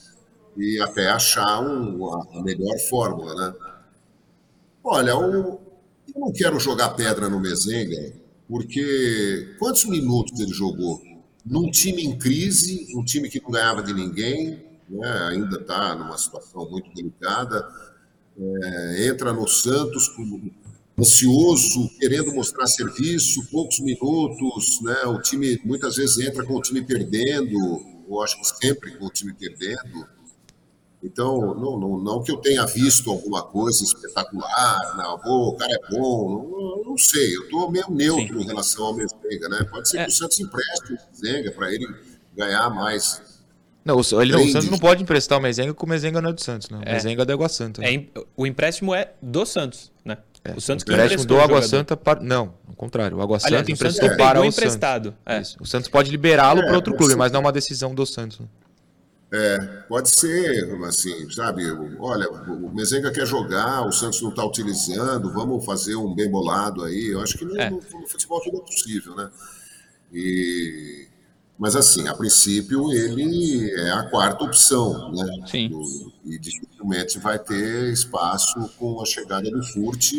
[0.56, 3.54] e até achar um, a melhor fórmula, né?
[4.82, 5.60] Olha, eu
[6.14, 8.14] não quero jogar pedra no Mezenga,
[8.48, 11.02] porque quantos minutos ele jogou?
[11.44, 15.28] Num time em crise, um time que não ganhava de ninguém, né?
[15.28, 17.68] ainda está numa situação muito delicada,
[18.38, 20.10] é, entra no Santos
[20.98, 25.02] ansioso, querendo mostrar serviço, poucos minutos, né?
[25.06, 27.54] o time muitas vezes entra com o time perdendo,
[28.08, 30.16] eu acho que sempre com o time perdendo.
[31.02, 35.90] Então, não, não, não, que eu tenha visto alguma coisa espetacular, não, o cara é
[35.90, 38.44] bom, não, não sei, eu estou meio neutro Sim.
[38.44, 39.64] em relação ao Mezenga, né?
[39.70, 40.04] Pode ser é.
[40.04, 41.86] que o Santos empreste o Mezenga para ele
[42.34, 43.35] ganhar mais.
[43.86, 46.32] Não, o, ele, o Santos não pode emprestar o Mezenga porque o Mezenga não é
[46.32, 46.78] do Santos, né?
[46.78, 46.92] O é.
[46.94, 47.80] Mezenga é da Água Santa.
[47.80, 47.94] Né?
[47.94, 50.18] É, o empréstimo é do Santos, né?
[50.44, 52.20] É, o Santos o empréstimo do Água Santa para...
[52.20, 53.16] Não, contrário.
[53.16, 55.04] O Água Aliás, Santa o Santos emprestou pegou para o emprestado.
[55.10, 55.20] Santos.
[55.24, 55.40] É.
[55.40, 55.56] Isso.
[55.60, 58.04] O Santos pode liberá-lo É, para outro pode clube, mas não é uma decisão do
[58.04, 58.40] Santos.
[58.40, 58.46] né?
[59.32, 61.62] É, pode ser, assim, sabe?
[62.00, 66.82] Olha, o Mezenga quer jogar, o Santos não está utilizando, vamos fazer um bem bolado
[66.84, 67.08] aí.
[67.08, 67.70] Eu acho que no, É.
[67.70, 69.28] no- no futebol tudo é possível, né?
[70.12, 71.05] E,
[71.58, 75.26] mas, assim, a princípio, ele é a quarta opção, né?
[75.46, 75.68] Sim.
[75.68, 80.10] Do- e dificilmente vai ter espaço com a chegada do Furt,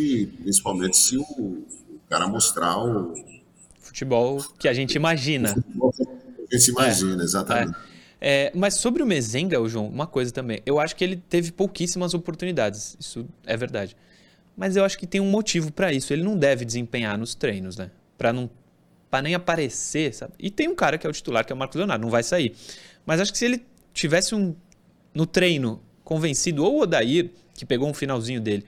[0.42, 1.66] principalmente se o, o
[2.10, 3.14] cara mostrar o.
[3.80, 5.50] Futebol que a gente imagina.
[6.52, 7.78] A gente imagina, exatamente.
[8.20, 10.62] É, mas sobre o Mezenga, o João, uma coisa também.
[10.66, 12.98] Eu acho que ele teve pouquíssimas oportunidades.
[13.00, 13.96] Isso é verdade.
[14.56, 16.12] Mas eu acho que tem um motivo pra isso.
[16.14, 17.92] Ele não deve desempenhar nos treinos, né?
[18.18, 18.50] Pra não
[19.10, 20.34] para nem aparecer, sabe?
[20.40, 22.24] E tem um cara que é o titular, que é o Marcos Leonardo, não vai
[22.24, 22.56] sair.
[23.06, 24.56] Mas acho que se ele tivesse um
[25.14, 28.66] no treino convencido ou o Odair, que pegou um finalzinho dele,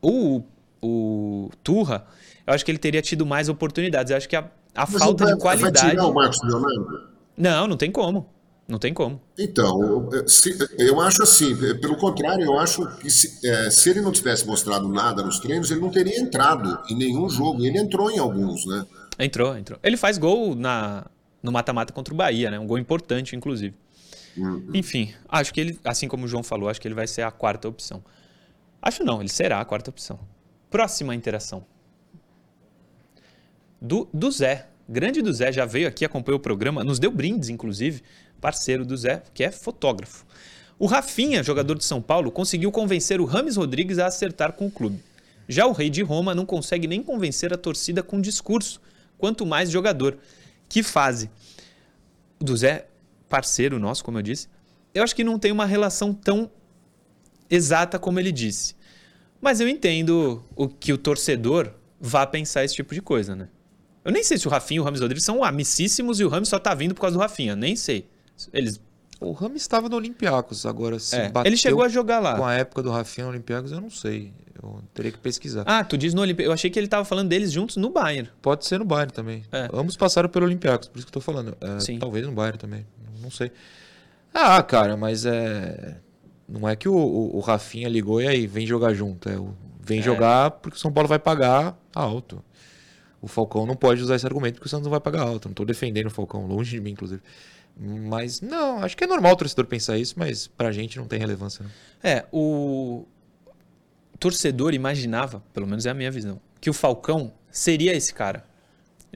[0.00, 0.44] ou
[0.82, 2.06] o, o Turra,
[2.46, 4.10] eu acho que ele teria tido mais oportunidades.
[4.10, 4.40] Eu acho que a,
[4.74, 5.80] a Mas falta vai- de qualidade.
[5.80, 7.08] Vai tirar o Marcos Leonardo?
[7.36, 8.28] Não, não tem como.
[8.66, 9.18] Não tem como.
[9.38, 14.12] Então, se- eu acho assim, pelo contrário, eu acho que se, é, se ele não
[14.12, 17.64] tivesse mostrado nada nos treinos, ele não teria entrado em nenhum jogo.
[17.64, 18.84] Ele entrou em alguns, né?
[19.18, 19.78] Entrou, entrou.
[19.82, 21.06] Ele faz gol na,
[21.42, 22.58] no mata-mata contra o Bahia, né?
[22.58, 23.74] Um gol importante, inclusive.
[24.72, 27.30] Enfim, acho que ele, assim como o João falou, acho que ele vai ser a
[27.30, 28.02] quarta opção.
[28.80, 30.18] Acho não, ele será a quarta opção.
[30.70, 31.64] Próxima interação.
[33.80, 34.68] Do, do Zé.
[34.88, 38.02] Grande do Zé, já veio aqui, acompanhou o programa, nos deu brindes, inclusive,
[38.40, 40.24] parceiro do Zé, que é fotógrafo.
[40.78, 44.70] O Rafinha, jogador de São Paulo, conseguiu convencer o Rames Rodrigues a acertar com o
[44.70, 45.02] clube.
[45.46, 48.80] Já o Rei de Roma não consegue nem convencer a torcida com discurso,
[49.18, 50.16] quanto mais jogador.
[50.68, 51.30] Que fase.
[52.40, 52.86] O do Zé,
[53.28, 54.48] parceiro nosso, como eu disse,
[54.94, 56.50] eu acho que não tem uma relação tão
[57.50, 58.74] exata como ele disse.
[59.40, 63.48] Mas eu entendo o que o torcedor vá pensar esse tipo de coisa, né?
[64.04, 66.48] Eu nem sei se o Rafinha e o Rames Rodrigues são amicíssimos e o Rames
[66.48, 67.54] só tá vindo por causa do Rafinha.
[67.54, 68.08] Nem sei.
[68.52, 68.80] Eles.
[69.20, 72.36] O Ramos estava no Olympiacos, agora se É, bateu ele chegou a jogar lá.
[72.36, 74.32] com a época do Rafinha no Olympiacos, eu não sei.
[74.62, 75.62] Eu teria que pesquisar.
[75.66, 76.48] Ah, tu diz no Olimpíada.
[76.50, 78.28] Eu achei que ele tava falando deles juntos no Bayern.
[78.42, 79.42] Pode ser no Bayern também.
[79.52, 79.68] É.
[79.72, 81.56] Ambos passaram pelo Olympiacos, por isso que eu tô falando.
[81.60, 81.98] É, Sim.
[81.98, 82.84] Talvez no Bayern também,
[83.22, 83.52] não- sei.
[84.34, 85.96] Ah, cara, mas é...
[86.48, 89.28] Não é que o, o, o Rafinha ligou e aí, vem jogar junto.
[89.28, 89.36] É,
[89.80, 90.02] vem É.
[90.02, 92.42] jogar porque o São Paulo vai pagar alto.
[93.20, 95.48] O Falcão não pode usar esse argumento porque o Santos não vai pagar alto.
[95.48, 97.20] Não tô defendendo o Falcão, longe de mim, inclusive.
[97.76, 101.18] Mas, não, acho que é normal o torcedor pensar isso, mas pra gente não tem
[101.18, 101.64] relevância.
[101.64, 101.70] Não.
[102.10, 103.04] É, o
[104.18, 108.44] torcedor imaginava, pelo menos é a minha visão, que o Falcão seria esse cara.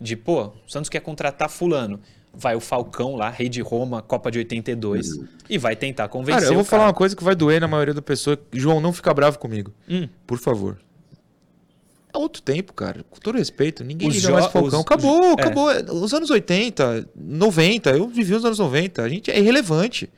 [0.00, 2.00] De, pô, o Santos quer contratar fulano.
[2.34, 5.18] Vai o Falcão lá, rei de Roma, Copa de 82,
[5.50, 6.88] e vai tentar convencer Cara, eu vou falar cara.
[6.90, 8.38] uma coisa que vai doer na maioria da pessoa.
[8.50, 9.70] João, não fica bravo comigo.
[9.86, 10.08] Hum.
[10.26, 10.78] Por favor.
[12.14, 13.04] É outro tempo, cara.
[13.10, 13.84] Com todo respeito.
[13.84, 14.78] Ninguém Os liga mais Falcão.
[14.80, 15.32] os- acabou, é.
[15.32, 15.68] acabou.
[16.02, 19.02] Os anos 80, 90, eu vivi os anos 90.
[19.02, 20.08] A gente é irrelevante.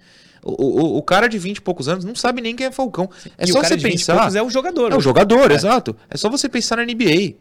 [0.46, 3.08] O, o, o cara de 20 e poucos anos não sabe nem quem é Falcão.
[3.38, 4.36] É e só você de 20 pensar.
[4.36, 4.92] é o jogador.
[4.92, 5.54] É o jogador, É.
[5.54, 5.96] exato.
[6.10, 7.34] É só você pensar na NBA.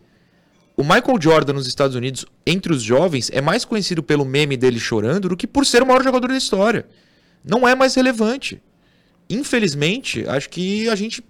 [0.77, 4.79] O Michael Jordan nos Estados Unidos, entre os jovens, é mais conhecido pelo meme dele
[4.79, 6.85] chorando do que por ser o maior jogador da história.
[7.43, 8.61] Não é mais relevante.
[9.29, 11.23] Infelizmente, acho que a gente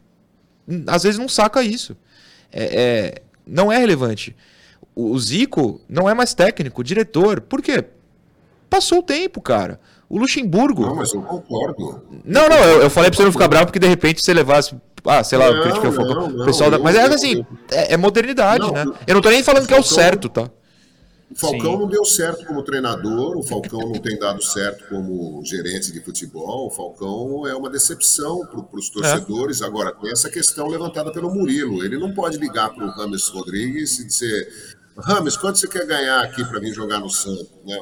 [0.88, 1.96] às vezes não saca isso.
[2.52, 2.64] É,
[3.18, 4.36] é- não é relevante.
[4.96, 7.42] O, o Zico não é mais técnico, diretor.
[7.42, 7.84] Por quê?
[8.70, 9.80] Passou o tempo, cara.
[10.14, 10.86] O Luxemburgo.
[10.86, 12.04] Não, mas eu concordo.
[12.24, 14.76] Não, não, eu, eu falei pra você não ficar bravo porque de repente você levasse.
[15.06, 16.30] Ah, sei lá, Não, crítica ao Falcão.
[16.30, 18.86] não, pessoal da- Mas é assim, é, é modernidade, Não, né?
[19.08, 20.44] eu- não tô nem falando que é o certo, tá?
[21.32, 21.78] O Falcão Sim.
[21.80, 26.68] não deu certo como treinador, o Falcão não tem dado certo como gerente de futebol,
[26.68, 29.64] o Falcão é uma decepção para os torcedores.
[29.64, 31.84] Agora, tem essa questão levantada pelo Murilo.
[31.84, 34.48] Ele não pode ligar para o Rames Rodrigues e dizer:
[34.96, 37.50] Rames, quanto você quer ganhar aqui para vir jogar no Santos?
[37.66, 37.76] Né?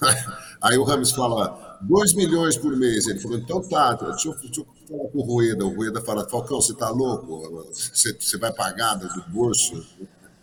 [0.60, 3.06] Aí o Rames fala: 2 milhões por mês.
[3.06, 5.64] Ele falou: então tá, deixa eu, deixa eu falar com o Rueda.
[5.64, 7.68] O Rueda fala: Falcão, você tá louco?
[7.72, 9.86] Você, você vai pagar do bolso?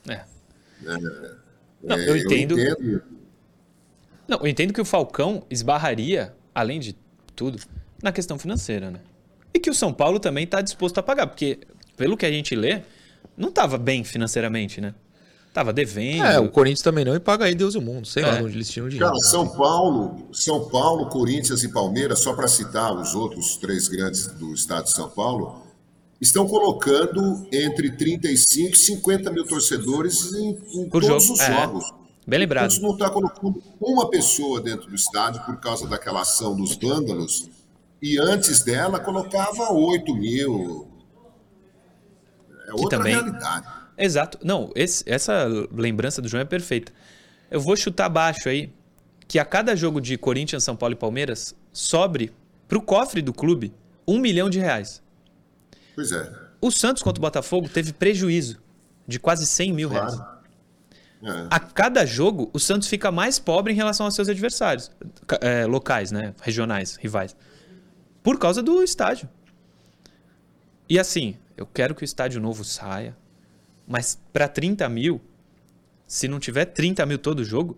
[0.07, 0.23] É.
[1.83, 2.59] Não, É, eu entendo.
[2.59, 3.03] entendo.
[4.27, 6.95] Não, eu entendo que o Falcão esbarraria, além de
[7.35, 7.59] tudo,
[8.01, 8.99] na questão financeira, né?
[9.53, 11.59] E que o São Paulo também está disposto a pagar, porque,
[11.95, 12.81] pelo que a gente lê,
[13.37, 14.95] não estava bem financeiramente, né?
[15.55, 16.25] Tava devendo.
[16.25, 18.05] É, o Corinthians também não e paga aí Deus e o mundo.
[18.05, 18.37] Sei lá É.
[18.39, 19.07] de onde eles tinham dinheiro.
[19.09, 24.27] Cara, São Paulo, São Paulo, Corinthians e Palmeiras, só para citar os outros três grandes
[24.27, 25.63] do estado de São Paulo,
[26.19, 31.53] estão colocando entre 35 e 50 mil torcedores em, em Por todos jogo, os é.
[31.61, 31.85] jogos.
[32.27, 32.71] Bem lembrado.
[32.71, 37.49] Santos não está colocando uma pessoa dentro do estádio por causa daquela ação dos vândalos,
[38.01, 40.87] e antes dela colocava 8 mil.
[42.67, 43.67] É outra também- realidade.
[43.97, 44.37] Exato.
[44.43, 46.91] Não, esse, essa lembrança do João é perfeita.
[47.49, 48.73] Eu vou chutar baixo aí
[49.27, 52.31] que a cada jogo de Corinthians, São Paulo e Palmeiras sobre
[52.67, 53.73] para o cofre do clube
[54.07, 55.01] um milhão de reais.
[55.95, 56.31] Pois é.
[56.61, 58.61] O Santos contra o Botafogo teve prejuízo
[59.07, 60.07] de quase 100 mil Claro.
[60.11, 60.35] reais.
[61.23, 61.47] É.
[61.49, 64.91] A cada jogo, o Santos fica mais pobre em relação aos seus adversários
[65.41, 66.35] é, locais, né?
[66.41, 67.35] Regionais, rivais.
[68.21, 69.27] Por causa do estádio.
[70.87, 73.15] E assim, eu quero que o estádio novo saia,
[73.87, 75.21] mas para 30 mil,
[76.07, 77.77] se não tiver 30 mil todo jogo,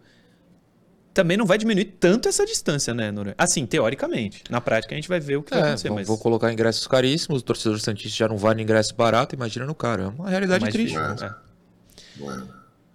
[1.14, 3.34] também não vai diminuir tanto essa distância, né, Noronha?
[3.38, 4.44] Assim, teoricamente.
[4.52, 6.54] Na prática, a gente vai ver o que vai É, acontecer, vou, mas vou colocar
[6.54, 10.04] ingressos caríssimos, o torcedor Santista já não vai no ingresso barato, imagina no cara.
[10.04, 10.94] É uma é realidade mais triste.
[10.96, 11.16] difícil.
[11.28, 11.36] né?
[11.36, 12.20] É.
[12.20, 12.44] Não é.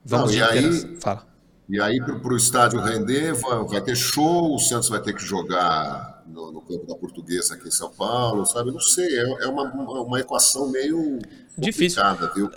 [0.05, 0.97] Vamos Não, e aí-.
[1.01, 1.27] Fala.
[1.69, 5.23] E aí, para o estádio render, vai, vai ter show, o Santos vai ter que
[5.25, 8.71] jogar no, no campo da Portuguesa aqui em São Paulo, sabe?
[8.71, 11.19] Não sei, é, é uma, uma, uma equação meio
[11.57, 12.03] Difícil.
[12.03, 12.51] complicada, viu?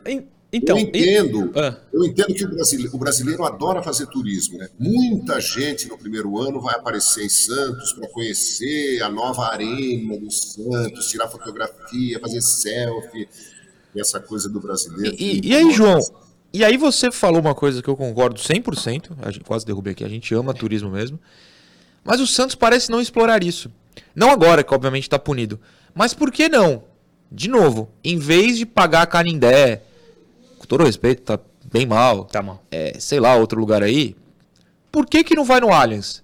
[0.55, 1.77] En- Então, eu entendo, e- Ah.
[1.91, 4.69] eu entendo que o brasileiro, o brasileiro adora fazer turismo, né?
[4.79, 10.31] Muita gente no primeiro ano vai aparecer em Santos para conhecer a nova arena do
[10.31, 13.27] Santos, tirar fotografia, fazer selfie,
[13.95, 15.15] e essa coisa do brasileiro.
[15.19, 15.99] E, e aí, João?
[16.53, 20.03] E aí você falou uma coisa que eu concordo 100%, a gente quase derrubei aqui,
[20.05, 21.19] a gente ama turismo mesmo,
[22.03, 23.69] mas o Santos parece não explorar isso.
[24.15, 25.59] Não agora, que obviamente está punido,
[25.93, 26.83] mas por que não?
[27.31, 29.81] De novo, em vez de pagar a Canindé,
[30.65, 31.39] com todo respeito, tá
[31.71, 32.63] bem mal, Tá mal.
[32.71, 34.15] é, sei lá, outro lugar aí,
[34.91, 36.23] por que que não vai no Allianz?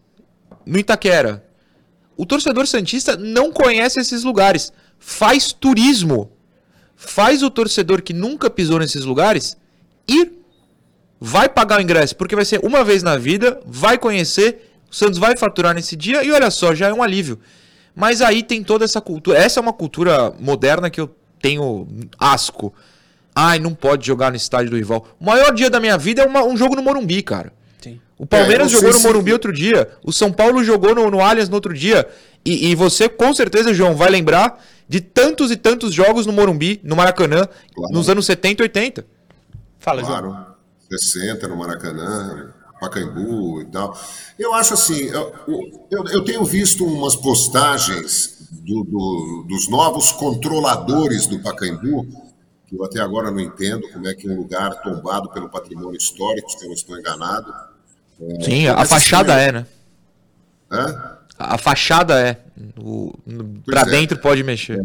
[0.66, 1.46] No Itaquera?
[2.18, 4.72] O torcedor santista não conhece esses lugares.
[5.00, 6.32] Faz turismo.
[6.96, 9.58] Faz o torcedor que nunca pisou nesses lugares
[10.08, 10.34] ir.
[11.20, 15.20] Vai pagar o ingresso, porque vai ser uma vez na vida, vai conhecer, o Santos
[15.20, 17.40] vai faturar nesse dia e olha só, já é um alívio.
[17.96, 19.38] Mas aí tem toda essa cultura.
[19.38, 22.74] Essa é uma cultura moderna que eu tenho asco.
[23.36, 25.08] Ai, não pode jogar no estádio do rival.
[25.20, 27.54] O maior dia da minha vida é uma- um jogo no Morumbi, cara.
[27.82, 28.00] Sim.
[28.18, 29.90] O Palmeiras É, jogou no sei se- Morumbi outro dia.
[30.04, 32.08] O São Paulo jogou no, no Allianz no outro dia.
[32.44, 36.80] E, e você, com certeza, João, vai lembrar de tantos e tantos jogos no Morumbi,
[36.84, 37.94] no Maracanã, Claro.
[37.94, 39.06] nos anos 70 e 80.
[39.80, 40.12] Fala, João.
[40.20, 40.46] Claro,
[40.90, 43.98] 60 no Maracanã, Pacaembu e tal.
[44.38, 45.34] Eu acho assim, eu,
[45.90, 52.08] eu, eu tenho visto umas postagens do- do- dos novos controladores do Pacaembu,
[52.72, 56.64] eu até agora não entendo como é que um lugar tombado pelo patrimônio histórico, se
[56.64, 57.54] eu não estou enganado.
[58.44, 59.66] Sim, a, fachada é, né?
[60.70, 61.12] Né?
[61.38, 62.38] A, fachada é.
[62.80, 63.14] O,
[63.66, 63.86] pra é.
[63.86, 64.80] dentro pode mexer.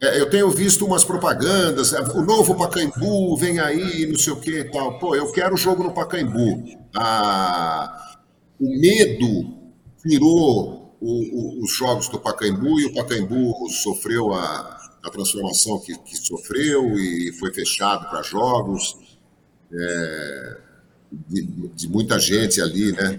[0.00, 4.40] É, eu tenho visto umas propagandas, é, o novo Pacaembu vem aí, não sei o
[4.40, 4.98] que e tal.
[4.98, 6.64] Pô, eu quero jogo no Pacaembu.
[6.94, 8.16] Ah,
[8.60, 9.54] o medo
[10.02, 15.96] tirou o- o- os jogos do Pacaembu e o Pacaembu sofreu a, a transformação que,
[15.98, 18.96] que sofreu e foi fechado para jogos.
[19.72, 20.64] É,
[21.28, 23.18] de, de muita gente ali, né?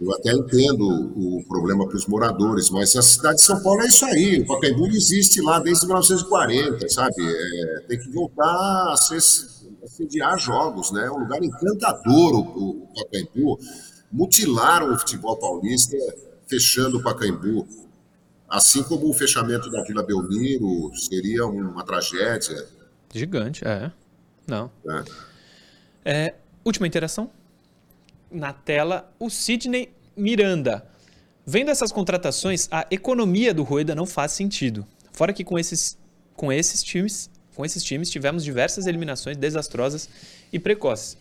[0.00, 3.86] Eu até entendo o problema para os moradores, mas a cidade de São Paulo é
[3.86, 4.40] isso aí.
[4.40, 7.14] O Pacaembu existe lá desde 1940, sabe?
[7.18, 9.20] É, tem que voltar a, ser,
[9.86, 11.06] sediar jogos, né?
[11.06, 13.58] É um lugar encantador o, o Pacaembu.
[14.12, 15.96] Mutilaram o futebol paulista
[16.48, 17.66] fechando o Pacaembu.
[18.50, 22.66] Assim como o fechamento da Vila Belmiro seria uma tragédia.
[23.14, 23.92] Gigante, é.
[24.46, 24.70] Não.
[24.84, 25.04] né?
[26.04, 26.34] É,
[26.64, 27.30] última interação.
[28.28, 30.84] Na tela, o Sidney Miranda.
[31.46, 34.84] Vendo essas contratações, a economia do Rueda não faz sentido.
[35.12, 35.96] Fora que com esses,
[36.34, 40.08] com esses times, com esses times tivemos diversas eliminações desastrosas
[40.52, 41.16] e precoces.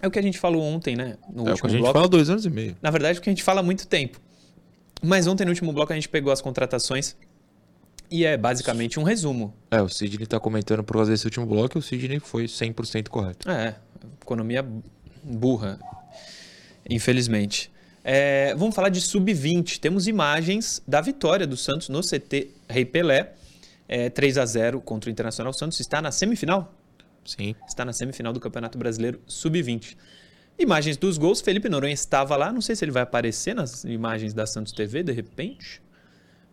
[0.00, 1.16] É o que a gente falou ontem, né?
[1.30, 1.92] No É o que a gente bloco.
[1.92, 2.76] fala há dois anos e meio.
[2.80, 4.20] Na verdade, porque a gente fala há muito tempo.
[5.02, 7.16] Mas ontem, no último bloco, a gente pegou as contratações
[8.10, 9.54] e é basicamente um resumo.
[9.70, 13.08] É, o Sidney tá comentando por causa desse último bloco e o Sidney foi 100%
[13.08, 13.50] correto.
[13.50, 13.76] É,
[14.20, 14.66] economia
[15.22, 15.78] burra,
[16.88, 17.70] infelizmente.
[18.02, 19.78] É, vamos falar de sub-20.
[19.78, 23.34] Temos imagens da vitória do Santos no CT Rei Pelé,
[23.86, 25.50] é, 3 a 0 contra o Internacional.
[25.50, 26.72] O Santos está na semifinal?
[27.24, 27.54] Sim.
[27.68, 29.96] Está na semifinal do Campeonato Brasileiro sub-20.
[30.58, 31.40] Imagens dos gols.
[31.40, 32.52] Felipe Noronha estava lá.
[32.52, 35.80] Não sei se ele vai aparecer nas imagens da Santos TV de repente.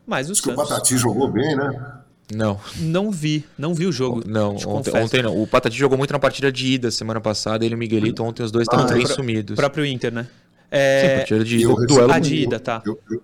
[0.06, 1.94] Mas o Diz que o Santos Patati jogou bem, né?
[2.34, 4.24] Não, não vi, não vi o jogo.
[4.26, 5.40] não, te ontem, ontem não.
[5.40, 8.42] O Patati jogou muito na partida de ida semana passada, ele e o Miguelito, ontem
[8.44, 9.56] os dois estavam Ah, bem pro- sumidos.
[9.56, 10.24] próprio Inter, né?
[10.24, 10.30] Sim,
[10.72, 12.82] É, partida de E ida, eu recebi- duelo a de ida, tá.
[12.84, 13.24] Eu, eu-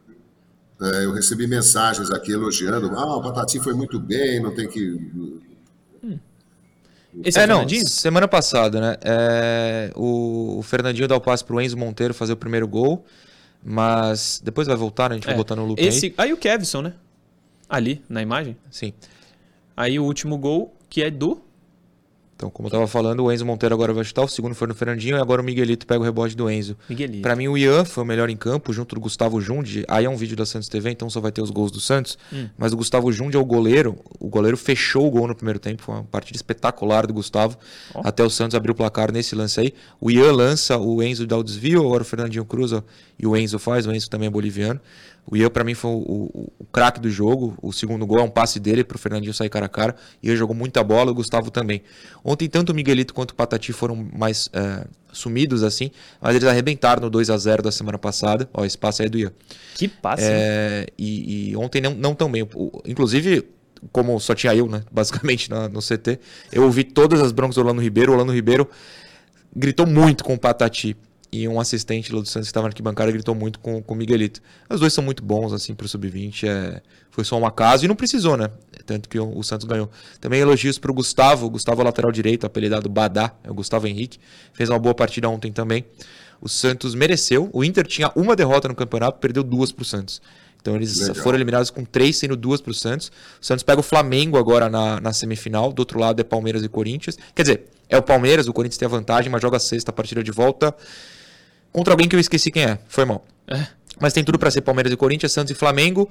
[0.87, 2.91] é, eu recebi mensagens aqui elogiando.
[2.95, 4.99] Ah, o Patati foi muito bem, não tem que.
[7.23, 8.97] Esse é, É, não, semana passada, né?
[9.03, 13.05] É, o, o Fernandinho dá o passe pro Enzo Monteiro fazer o primeiro gol,
[13.63, 15.15] mas depois vai voltar, né?
[15.15, 15.87] A gente vai É, botar no loop aí.
[15.87, 16.93] Esse, aí o Kevson, né?
[17.69, 18.57] Ali, na imagem.
[18.69, 18.93] Sim.
[19.75, 21.41] Aí o último gol, que é do
[22.41, 24.73] Então, como eu estava falando, o Enzo Monteiro agora vai chutar, o segundo foi no
[24.73, 26.75] Fernandinho e agora o Miguelito pega o rebote do Enzo.
[26.89, 27.21] Miguelito.
[27.21, 29.85] Para mim, o Ian foi o melhor em campo, junto do Gustavo Jundi.
[29.87, 32.17] Aí é um vídeo da Santos TV, então só vai ter os gols do Santos.
[32.33, 32.49] Hum.
[32.57, 33.95] Mas o Gustavo Jundi é o goleiro.
[34.19, 35.83] O goleiro fechou o gol no primeiro tempo.
[35.83, 37.59] Foi uma partida espetacular do Gustavo.
[37.93, 38.01] Oh.
[38.03, 39.71] Até o Santos abrir o placar nesse lance aí.
[39.99, 42.83] O Ian lança, o Enzo dá o desvio, agora o Fernandinho cruza
[43.19, 43.85] e o Enzo faz.
[43.85, 44.81] O Enzo também é boliviano.
[45.25, 47.55] O Ian, para mim, foi o, o, o craque do jogo.
[47.61, 49.95] O segundo gol é um passe dele para o Fernandinho sair cara a cara.
[50.21, 51.81] Ian jogou muita bola, o Gustavo também.
[52.23, 57.01] Ontem, tanto o Miguelito quanto o Patati foram mais é, sumidos assim, mas eles arrebentaram
[57.01, 58.49] no 2 a 0 da semana passada.
[58.53, 59.31] Ó, esse passe aí é do Ian.
[59.75, 60.23] Que passe!
[60.25, 62.43] É, e, e, ontem não, não tão bem.
[62.53, 63.47] O, inclusive,
[63.91, 66.19] como só tinha eu, né, basicamente, na, no CT,
[66.51, 68.11] eu ouvi todas as broncas do Orlando Ribeiro.
[68.11, 68.67] O Orlando Ribeiro
[69.55, 70.95] gritou muito com o Patati
[71.33, 73.97] e um assistente lá do Santos que estava na arquibancada gritou muito com, com o
[73.97, 74.41] Miguelito.
[74.69, 76.45] Os dois são muito bons, assim, pro Sub-20.
[76.45, 78.49] É, foi só um acaso e não precisou, né?
[78.85, 79.89] Tanto que o, o Santos ganhou.
[80.19, 84.19] Também elogios pro Gustavo, Gustavo lateral direito, apelidado Badá, é o Gustavo Henrique.
[84.51, 85.85] Fez uma boa partida ontem também.
[86.41, 87.49] O Santos mereceu.
[87.53, 90.21] O Inter tinha uma derrota no campeonato, perdeu duas pro Santos.
[90.61, 91.15] Então eles Legal.
[91.15, 93.09] foram eliminados com três, sendo duas para o Santos.
[93.41, 95.71] O Santos pega o Flamengo agora na, na semifinal.
[95.71, 97.17] Do outro lado é Palmeiras e Corinthians.
[97.33, 100.21] Quer dizer, é o Palmeiras, o Corinthians tem a vantagem, mas joga a sexta partida
[100.21, 100.75] de volta
[101.71, 102.79] contra alguém que eu esqueci quem é.
[102.87, 103.25] Foi mal.
[103.47, 103.67] É.
[103.99, 106.09] Mas tem tudo para ser Palmeiras e Corinthians, Santos e Flamengo.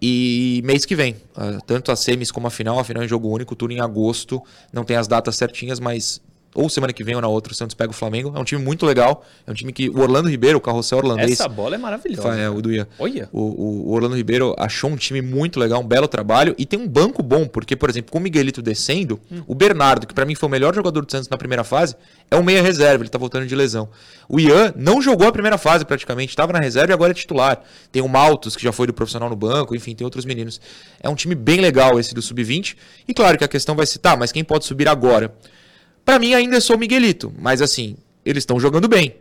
[0.00, 3.28] E mês que vem, uh, tanto a semis como a final, a final é jogo
[3.28, 4.42] único, tudo em agosto.
[4.72, 6.20] Não tem as datas certinhas, mas
[6.54, 8.32] ou semana que vem ou na outra, o Santos pega o Flamengo.
[8.36, 9.24] É um time muito legal.
[9.46, 9.88] É um time que.
[9.88, 11.32] O Orlando Ribeiro, o carrossel holandês.
[11.32, 12.34] Essa bola é maravilhosa.
[12.34, 12.86] É, o do Ian.
[12.98, 13.28] Olha.
[13.32, 13.40] O,
[13.88, 16.54] o, Orlando Ribeiro achou um time muito legal, um belo trabalho.
[16.58, 19.42] E tem um banco bom, porque, por exemplo, com o Miguelito descendo, hum.
[19.46, 21.96] o Bernardo, que para mim foi o melhor jogador do Santos na primeira fase,
[22.30, 23.02] é o meia reserva.
[23.02, 23.88] Ele tá voltando de lesão.
[24.28, 27.62] O Ian não jogou a primeira fase praticamente, estava na reserva e agora é titular.
[27.90, 30.60] Tem o Maltos, que já foi do profissional no banco, enfim, tem outros meninos.
[31.02, 32.76] É um time bem legal esse do Sub-20.
[33.08, 35.34] E claro que a questão vai ser, tá, mas quem pode subir agora?
[36.04, 39.16] Para mim ainda é o Miguelito, mas assim, eles estão jogando bem.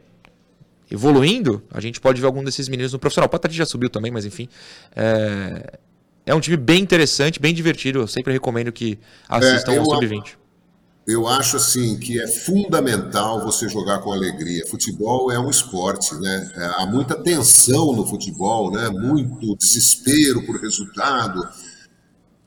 [0.89, 3.27] Evoluindo, a gente pode ver algum desses meninos no profissional.
[3.27, 4.49] O Patati já subiu também, mas enfim.
[4.93, 5.79] É,
[6.25, 7.99] é um time bem interessante, bem divertido.
[7.99, 10.35] Eu sempre recomendo que assistam é, ao Sub-20.
[11.07, 14.67] Eu acho assim que é fundamental você jogar com alegria.
[14.67, 16.51] Futebol é um esporte, né?
[16.55, 18.89] É, há muita tensão no futebol, né?
[18.89, 21.41] Muito desespero por resultado.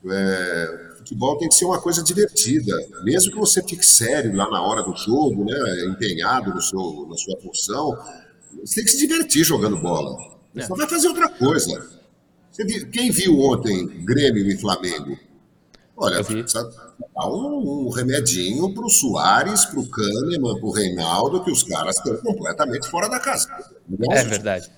[0.07, 4.61] É, futebol tem que ser uma coisa divertida, mesmo que você fique sério lá na
[4.61, 7.95] hora do jogo, né, empenhado no seu, na sua função,
[8.63, 10.17] você tem que se divertir jogando bola.
[10.53, 10.69] Você é.
[10.69, 11.87] não vai fazer outra coisa.
[12.57, 15.17] Viu, quem viu ontem Grêmio e Flamengo?
[15.97, 21.51] Olha, dá um, um remedinho para o Soares, para o Kahneman, para o Reinaldo, que
[21.51, 23.47] os caras estão completamente fora da casa.
[24.11, 24.69] é verdade.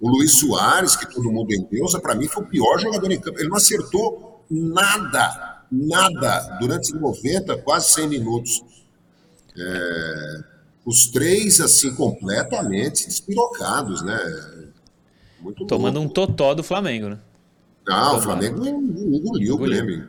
[0.00, 3.38] O Luiz Soares, que todo mundo endeusa, para mim foi o pior jogador em campo.
[3.38, 8.62] Ele não acertou nada nada durante 90, quase 100 minutos.
[9.56, 10.44] É,
[10.84, 14.18] os três, assim, completamente despirocados, né?
[15.40, 16.10] Muito Tomando louco.
[16.10, 17.18] um totó do Flamengo, né?
[17.88, 20.08] Ah, o Flamengo engoliu o Grêmio.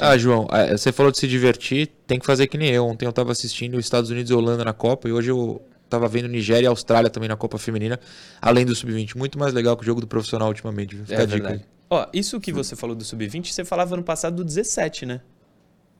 [0.00, 2.86] Ah, João, é, você falou de se divertir, tem que fazer que nem eu.
[2.86, 6.08] Ontem eu estava assistindo os Estados Unidos e Holanda na Copa e hoje eu estava
[6.08, 7.98] vendo Nigéria e Austrália também na Copa Feminina,
[8.40, 9.16] além do Sub-20.
[9.16, 10.96] Muito mais legal que o jogo do profissional ultimamente.
[10.96, 11.60] Fica é, a dica aí.
[11.90, 15.20] Ó, isso que você falou do sub-20, você falava no passado do 17, né?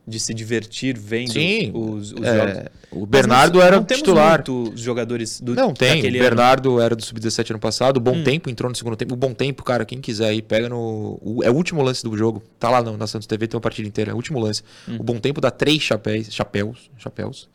[0.07, 2.71] De se divertir vendo Sim, os, os é, jogos.
[2.91, 4.43] O Bernardo era não titular.
[4.49, 6.01] Os jogadores do Não tem.
[6.01, 6.81] O Bernardo ano.
[6.81, 7.99] era do sub-17 ano passado.
[7.99, 8.25] O Bom hum.
[8.25, 9.13] Tempo entrou no segundo tempo.
[9.13, 11.19] O Bom Tempo, cara, quem quiser aí, pega no.
[11.23, 12.43] O, é o último lance do jogo.
[12.59, 14.11] Tá lá no, na Santos TV, tem uma partida inteira.
[14.13, 14.63] É o último lance.
[14.89, 14.97] Hum.
[14.99, 16.29] O Bom Tempo dá três chapéus.
[16.31, 16.91] Chapéus.
[16.97, 17.49] Chapéus.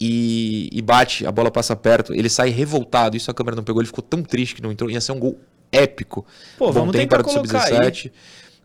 [0.00, 3.16] E, e, bate, a bola passa perto, ele sai revoltado.
[3.16, 4.90] Isso a câmera não pegou, ele ficou tão triste que não entrou.
[4.90, 5.38] Ia ser um gol
[5.70, 6.24] épico.
[6.58, 8.10] Pô, vamos tentar para sub-17.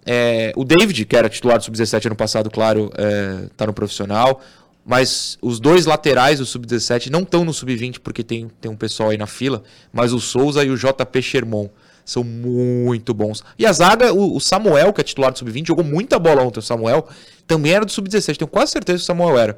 [0.06, 4.42] É, o David, que era titular do sub-17 ano passado, claro, é, tá no profissional.
[4.84, 9.10] Mas os dois laterais do sub-17 não estão no sub-20 porque tem, tem um pessoal
[9.10, 9.64] aí na fila.
[9.94, 11.70] Mas o Souza e o JP Sherman
[12.04, 13.44] são muito bons.
[13.60, 16.60] E a zaga, o, o Samuel, que é titular do sub-20, jogou muita bola ontem.
[16.60, 17.08] O Samuel
[17.46, 18.38] também era do sub-17.
[18.38, 19.58] Tenho quase certeza que o Samuel era.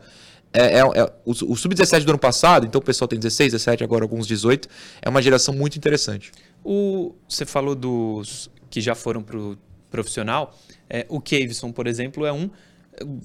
[0.51, 3.83] É, é, é, o, o sub-17 do ano passado, então o pessoal tem 16, 17,
[3.83, 4.67] agora alguns 18.
[5.01, 6.31] É uma geração muito interessante.
[6.63, 9.57] O, você falou dos que já foram para o
[9.91, 10.55] profissional.
[10.89, 12.49] É, o Kevson, por exemplo, é um.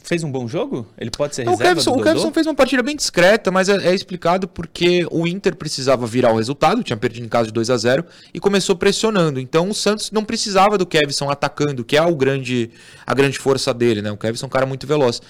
[0.02, 0.86] Fez um bom jogo?
[0.98, 3.68] Ele pode ser reserva o Kevson, do O Kevson fez uma partida bem discreta, mas
[3.68, 7.52] é, é, explicado porque o Inter precisava virar o resultado, tinha perdido em casa de
[7.52, 9.38] 2 a 0 e começou pressionando.
[9.38, 12.70] Então o Santos não precisava do Kevson atacando, que é o grande,
[13.06, 14.10] a grande força dele, né?
[14.10, 15.20] O Kevson é um cara muito veloz.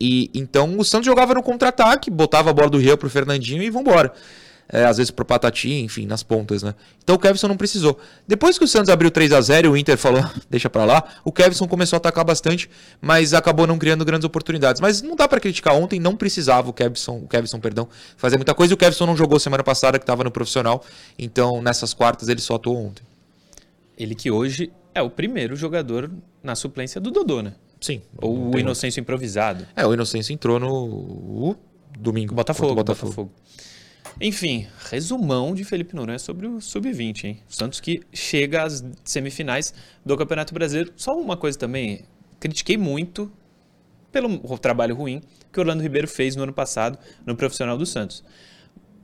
[0.00, 3.70] E então o Santos jogava no contra-ataque, botava a bola do Rio pro Fernandinho e
[3.70, 4.12] vambora.
[4.72, 6.74] É, às vezes pro Patati, enfim, nas pontas, né?
[7.02, 7.98] Então o Kevson não precisou.
[8.26, 11.04] Depois que o Santos abriu 3 a 0 e o Inter falou, deixa para lá,
[11.24, 14.80] o Kevson começou a atacar bastante, mas acabou não criando grandes oportunidades.
[14.80, 18.54] Mas não dá para criticar, ontem não precisava o Kevson, o Kevson, perdão, fazer muita
[18.54, 20.84] coisa, e o Kevson não jogou semana passada que estava no profissional,
[21.18, 23.02] então nessas quartas ele só atuou ontem.
[23.98, 26.10] Ele que hoje é o primeiro jogador
[26.42, 27.54] na suplência do Dodô, né?
[27.80, 28.02] Sim.
[28.18, 29.66] Ou o Inocêncio improvisado.
[29.74, 31.56] É, o Inocêncio entrou no
[31.98, 32.34] domingo.
[32.34, 33.12] Botafogo, Botafogo.
[33.12, 33.32] Botafogo.
[34.18, 37.42] Enfim, resumão de Felipe Noronha sobre o Sub-20, hein?
[37.48, 40.92] O Santos que chega às semifinais do Campeonato Brasileiro.
[40.96, 42.04] Só uma coisa também,
[42.38, 43.30] critiquei muito
[44.12, 48.24] pelo trabalho ruim que Orlando Ribeiro fez no ano passado no profissional do Santos.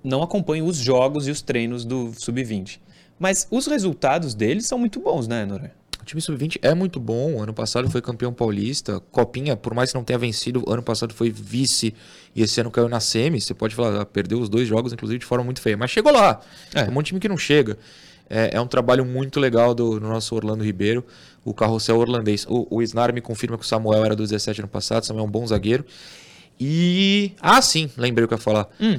[0.03, 2.81] Não acompanho os jogos e os treinos do Sub-20.
[3.19, 5.75] Mas os resultados deles são muito bons, né, Noronha?
[6.07, 7.43] Time sub-20 é muito bom.
[7.43, 9.01] Ano passado foi campeão paulista.
[9.11, 11.93] Copinha, por mais que não tenha vencido, ano passado foi vice
[12.35, 13.41] e esse ano caiu na semi.
[13.41, 15.77] Você pode falar, ah, perdeu os dois jogos, inclusive, de forma muito feia.
[15.77, 16.41] Mas chegou lá.
[16.75, 17.77] É, é um time que não chega.
[18.29, 21.05] É, é, um trabalho muito legal do, do, nosso Orlando Ribeiro,
[21.45, 22.47] o carrossel orlandês.
[22.49, 25.29] O, o Snar me confirma que o Samuel era do 17 ano passado, Samuel é
[25.29, 25.85] um bom zagueiro.
[26.59, 27.33] E.
[27.41, 28.69] Ah, sim, lembrei o que eu ia falar.
[28.81, 28.99] Hum.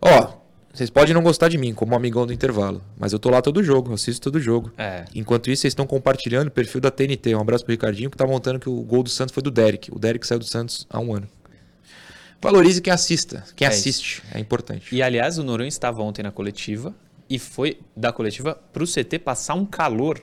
[0.00, 0.45] Ó,
[0.76, 3.62] vocês podem não gostar de mim como amigão do intervalo, mas eu tô lá todo
[3.62, 4.70] jogo, eu assisto todo jogo.
[4.76, 5.06] É.
[5.14, 7.34] Enquanto isso, vocês estão compartilhando o perfil da TNT.
[7.34, 9.90] Um abraço pro Ricardinho que tá montando que o gol do Santos foi do Derek.
[9.90, 11.26] O Derek saiu do Santos há um ano.
[12.42, 14.36] Valorize quem assista, quem é assiste, isso.
[14.36, 14.94] é importante.
[14.94, 16.94] E aliás, o Noronha estava ontem na coletiva
[17.28, 20.20] e foi da coletiva pro CT passar um calor.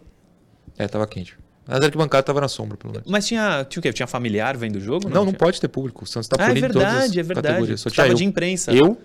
[0.77, 1.35] É, tava quente.
[1.65, 3.09] Mas a arquibancada tava na sombra, pelo menos.
[3.09, 3.91] Mas tinha, tinha o quê?
[3.91, 5.05] Tinha familiar vendo o jogo?
[5.05, 6.03] Não, não, não pode ter público.
[6.03, 7.47] O Santos tá ah, punido é verdade, todas as é verdade.
[7.47, 7.81] categorias.
[7.81, 8.71] Só tinha eu, de imprensa.
[8.71, 8.97] Eu,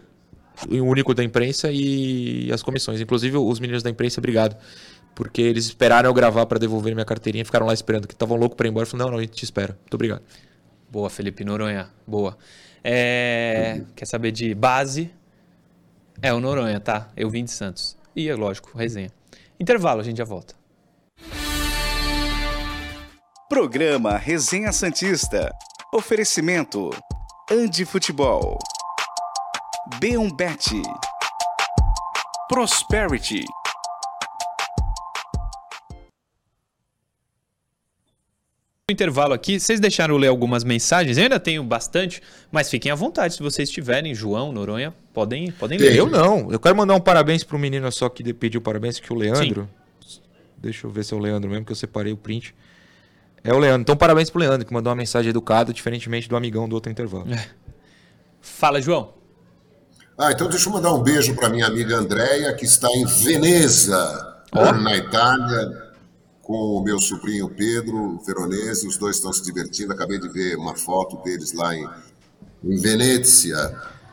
[0.70, 3.00] único da imprensa e as comissões.
[3.00, 4.56] Inclusive, os meninos da imprensa, obrigado.
[5.14, 8.56] Porque eles esperaram eu gravar para devolver minha carteirinha, ficaram lá esperando, que estavam loucos
[8.56, 8.84] para ir embora.
[8.84, 9.76] Eu falei, não, não, a gente te espera.
[9.80, 10.22] Muito obrigado.
[10.90, 11.88] Boa, Felipe Noronha.
[12.06, 12.36] Boa.
[12.84, 13.82] É...
[13.96, 15.10] Quer saber de base?
[16.22, 17.08] É o Noronha, tá?
[17.16, 17.96] Eu vim de Santos.
[18.14, 19.10] E é lógico, resenha.
[19.58, 20.54] Intervalo, a gente já volta.
[23.48, 25.50] Programa Resenha Santista.
[25.92, 26.90] Oferecimento.
[27.50, 28.58] Andi Futebol.
[29.96, 30.82] B1Bet.
[32.48, 33.44] Prosperity.
[38.90, 42.94] intervalo aqui, vocês deixaram eu ler algumas mensagens, eu ainda tenho bastante, mas fiquem à
[42.94, 45.94] vontade, se vocês tiverem, João, Noronha, podem, podem ler.
[45.94, 49.16] Eu não, eu quero mandar um parabéns pro menino só que pediu parabéns, que o
[49.16, 49.68] Leandro,
[50.00, 50.20] Sim.
[50.56, 52.54] deixa eu ver se é o Leandro mesmo, que eu separei o print,
[53.44, 56.66] é o Leandro, então parabéns pro Leandro, que mandou uma mensagem educada, diferentemente do amigão
[56.66, 57.30] do outro intervalo.
[57.30, 57.46] É.
[58.40, 59.17] Fala, João.
[60.20, 64.42] Ah, então deixa eu mandar um beijo para minha amiga Andréia, que está em Veneza,
[64.82, 65.92] na Itália,
[66.42, 68.88] com o meu sobrinho Pedro Veronese.
[68.88, 69.92] Os dois estão se divertindo.
[69.92, 71.88] Acabei de ver uma foto deles lá em,
[72.64, 73.56] em Venezia.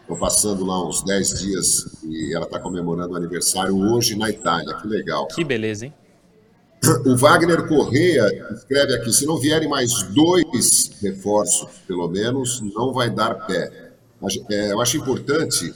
[0.02, 4.76] Estou passando lá uns 10 dias e ela está comemorando o aniversário hoje na Itália.
[4.76, 5.28] Que legal.
[5.30, 5.94] Que beleza, hein?
[7.04, 13.10] O Wagner Correia escreve aqui: se não vierem mais dois reforços, pelo menos, não vai
[13.10, 13.86] dar pé.
[14.52, 15.74] É, eu acho importante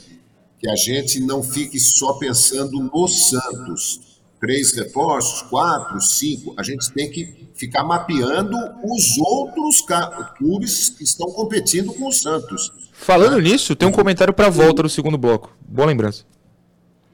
[0.59, 4.19] que a gente não fique só pensando no Santos.
[4.39, 6.53] Três reforços, quatro, cinco.
[6.57, 9.83] A gente tem que ficar mapeando os outros
[10.37, 12.71] clubes que estão competindo com o Santos.
[12.93, 15.55] Falando nisso, tem um comentário para volta no segundo bloco.
[15.61, 16.25] Boa lembrança.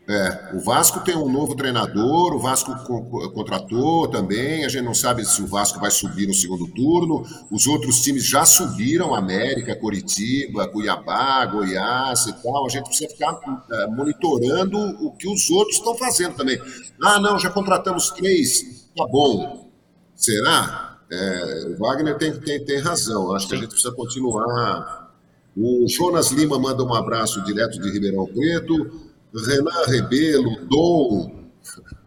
[0.07, 4.93] É, o Vasco tem um novo treinador, o Vasco co contratou também, a gente não
[4.93, 9.75] sabe se o Vasco vai subir no segundo turno, os outros times já subiram, América,
[9.75, 13.39] Coritiba, Cuiabá, Goiás e tal, a gente precisa ficar
[13.71, 16.61] é, monitorando o que os outros estão fazendo também.
[17.01, 19.71] Ah, não, já contratamos três, tá bom,
[20.13, 20.99] será?
[21.11, 25.15] É, o Wagner tem, tem, tem razão, acho que a gente precisa continuar.
[25.57, 31.45] O Jonas Lima manda um abraço direto de Ribeirão Preto, Renan Rebelo, Dom.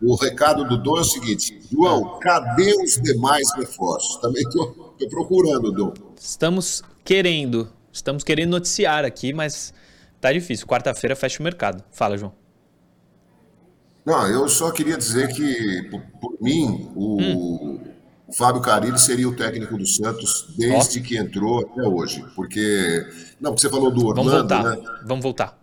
[0.00, 4.16] O recado do Dom é o seguinte: João, cadê os demais reforços?
[4.20, 5.92] Também estou procurando, Dom.
[6.18, 9.72] Estamos querendo, estamos querendo noticiar aqui, mas
[10.20, 10.66] tá difícil.
[10.66, 11.82] Quarta-feira fecha o mercado.
[11.90, 12.32] Fala, João.
[14.08, 17.80] Não, eu só queria dizer que, por, por mim, o, hum.
[18.26, 22.24] o, Fábio Carilli seria o técnico do Santos desde que entrou até hoje.
[22.34, 23.06] Porque.
[23.38, 24.64] Não, porque você falou do Orlando, Vamos voltar.
[24.64, 25.00] né?
[25.04, 25.58] Vamos voltar.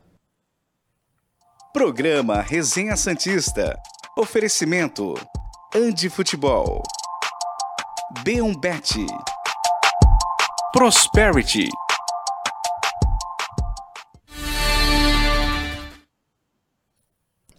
[1.76, 3.78] Programa Resenha Santista.
[4.18, 5.14] Oferecimento.
[5.76, 6.82] Andi Futebol.
[8.24, 9.06] B1Bet.
[10.72, 11.68] Prosperity.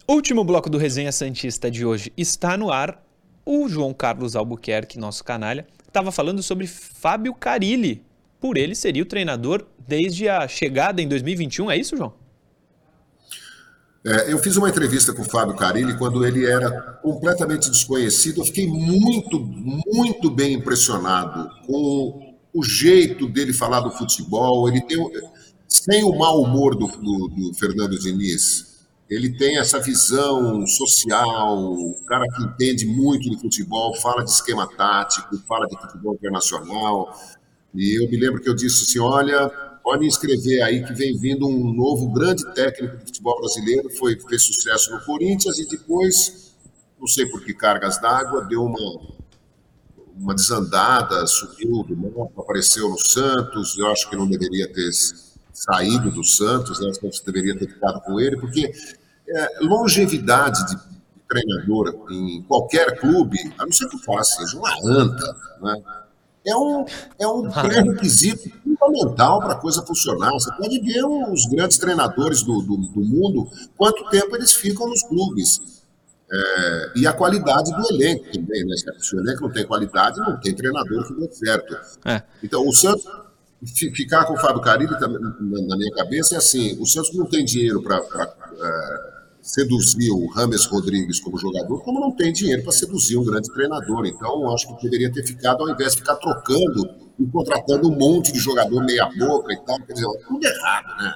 [0.07, 2.99] Último bloco do Resenha Santista de hoje está no ar.
[3.45, 8.03] O João Carlos Albuquerque, nosso canalha, estava falando sobre Fábio Carilli.
[8.39, 12.26] Por ele seria o treinador desde a chegada em 2021, é isso, João?
[14.05, 16.69] É, eu fiz uma entrevista com o Fábio Carilli quando ele era
[17.01, 18.41] completamente desconhecido.
[18.41, 24.67] Eu fiquei muito, muito bem impressionado com o jeito dele falar do futebol.
[24.69, 24.97] Ele tem,
[25.67, 28.67] sem o mau humor do, do, do Fernando Diniz,
[29.09, 34.67] ele tem essa visão social, o cara que entende muito de futebol, fala de esquema
[34.67, 37.17] tático, fala de futebol internacional.
[37.73, 39.49] E eu me lembro que eu disse assim: olha,
[39.87, 44.41] pode escrever aí que vem vindo um novo grande técnico de futebol brasileiro, foi, fez
[44.41, 46.53] sucesso no Corinthians e depois,
[46.99, 49.01] não sei por que cargas d'água, deu uma,
[50.13, 53.77] uma desandada, subiu do mapa, apareceu no Santos.
[53.77, 54.91] Eu acho que não deveria ter
[55.53, 56.93] saído do Santos, né?
[56.93, 58.69] Santos deveria ter ficado com ele, porque
[59.29, 60.77] é, longevidade de
[61.29, 65.81] treinador em qualquer clube, a não ser que o seja uma anta, né?
[66.47, 66.85] É um,
[67.19, 70.31] é um pré-requisito fundamental para a coisa funcionar.
[70.31, 75.03] Você pode ver os grandes treinadores do, do, do mundo, quanto tempo eles ficam nos
[75.03, 75.77] clubes.
[76.29, 78.75] É, e a qualidade do elenco também, né?
[78.99, 81.77] Se o elenco não tem qualidade, não tem treinador que dê certo.
[82.05, 82.21] É.
[82.43, 83.05] Então, o Santos,
[83.65, 87.81] ficar com o Fábio Carilli na minha cabeça é assim: o Santos não tem dinheiro
[87.81, 88.01] para
[89.47, 94.05] seduzir o Rames Rodrigues como jogador, como não tem dinheiro para seduzir um grande treinador.
[94.05, 98.33] Então, acho que poderia ter ficado, ao invés de ficar trocando e contratando um monte
[98.33, 101.13] de jogador meia-boca e tal, quer dizer, tudo errado, né?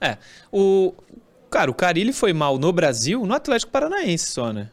[0.00, 0.18] É.
[0.52, 0.92] O,
[1.48, 4.68] cara, o Carilli foi mal no Brasil, no Atlético Paranaense só, né?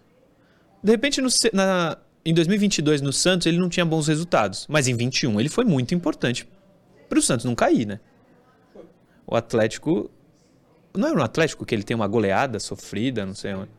[0.84, 4.66] De repente, no, na, em 2022, no Santos, ele não tinha bons resultados.
[4.68, 6.48] Mas em 21, ele foi muito importante
[7.08, 8.00] para o Santos não cair, né?
[9.28, 10.10] O Atlético
[11.00, 13.70] não é no Atlético que ele tem uma goleada sofrida, não sei onde.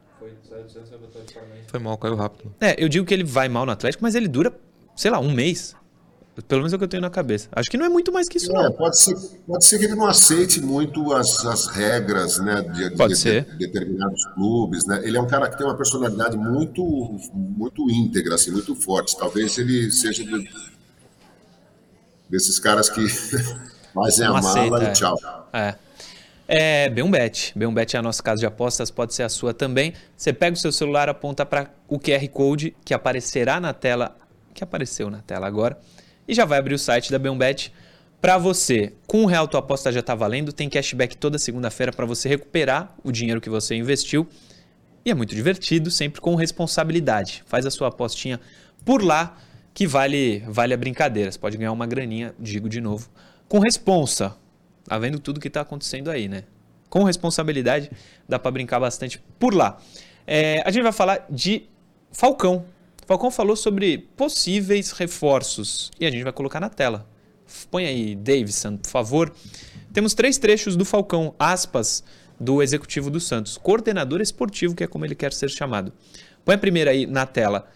[1.68, 2.54] Foi mal, caiu rápido.
[2.60, 4.52] É, eu digo que ele vai mal no Atlético, mas ele dura,
[4.96, 5.76] sei lá, um mês.
[6.46, 7.48] Pelo menos é o que eu tenho na cabeça.
[7.50, 8.72] Acho que não é muito mais que isso, é, não.
[8.72, 9.16] Pode ser,
[9.46, 13.44] pode ser que ele não aceite muito as, as regras né, de, pode de, ser.
[13.44, 14.86] de determinados clubes.
[14.86, 15.00] Né?
[15.02, 16.82] Ele é um cara que tem uma personalidade muito,
[17.34, 19.18] muito íntegra, assim, muito forte.
[19.18, 20.48] Talvez ele seja de,
[22.30, 23.04] desses caras que
[23.92, 24.90] fazem a mala é.
[24.90, 25.18] e tchau.
[25.52, 25.58] É.
[25.58, 25.74] É,
[26.94, 27.52] Beombet.
[27.54, 29.92] Beombet é a nossa casa de apostas, pode ser a sua também.
[30.16, 34.16] Você pega o seu celular, aponta para o QR Code que aparecerá na tela,
[34.54, 35.78] que apareceu na tela agora,
[36.26, 37.72] e já vai abrir o site da Beombet
[38.20, 38.94] para você.
[39.06, 42.94] Com um real tua aposta já está valendo, tem cashback toda segunda-feira para você recuperar
[43.04, 44.26] o dinheiro que você investiu.
[45.04, 47.44] E é muito divertido, sempre com responsabilidade.
[47.46, 48.40] Faz a sua apostinha
[48.84, 49.36] por lá
[49.72, 51.30] que vale, vale a brincadeira.
[51.30, 53.08] Você pode ganhar uma graninha, digo de novo,
[53.48, 54.34] com responsa.
[54.88, 56.44] Tá vendo tudo que está acontecendo aí, né?
[56.88, 57.90] Com responsabilidade,
[58.26, 59.78] dá para brincar bastante por lá.
[60.26, 61.64] É, a gente vai falar de
[62.10, 62.64] Falcão.
[63.06, 67.06] Falcão falou sobre possíveis reforços e a gente vai colocar na tela.
[67.70, 69.32] Põe aí, Davidson, por favor.
[69.92, 72.04] Temos três trechos do Falcão, aspas,
[72.38, 75.92] do executivo do Santos, coordenador esportivo, que é como ele quer ser chamado.
[76.44, 77.68] Põe a primeira aí na tela.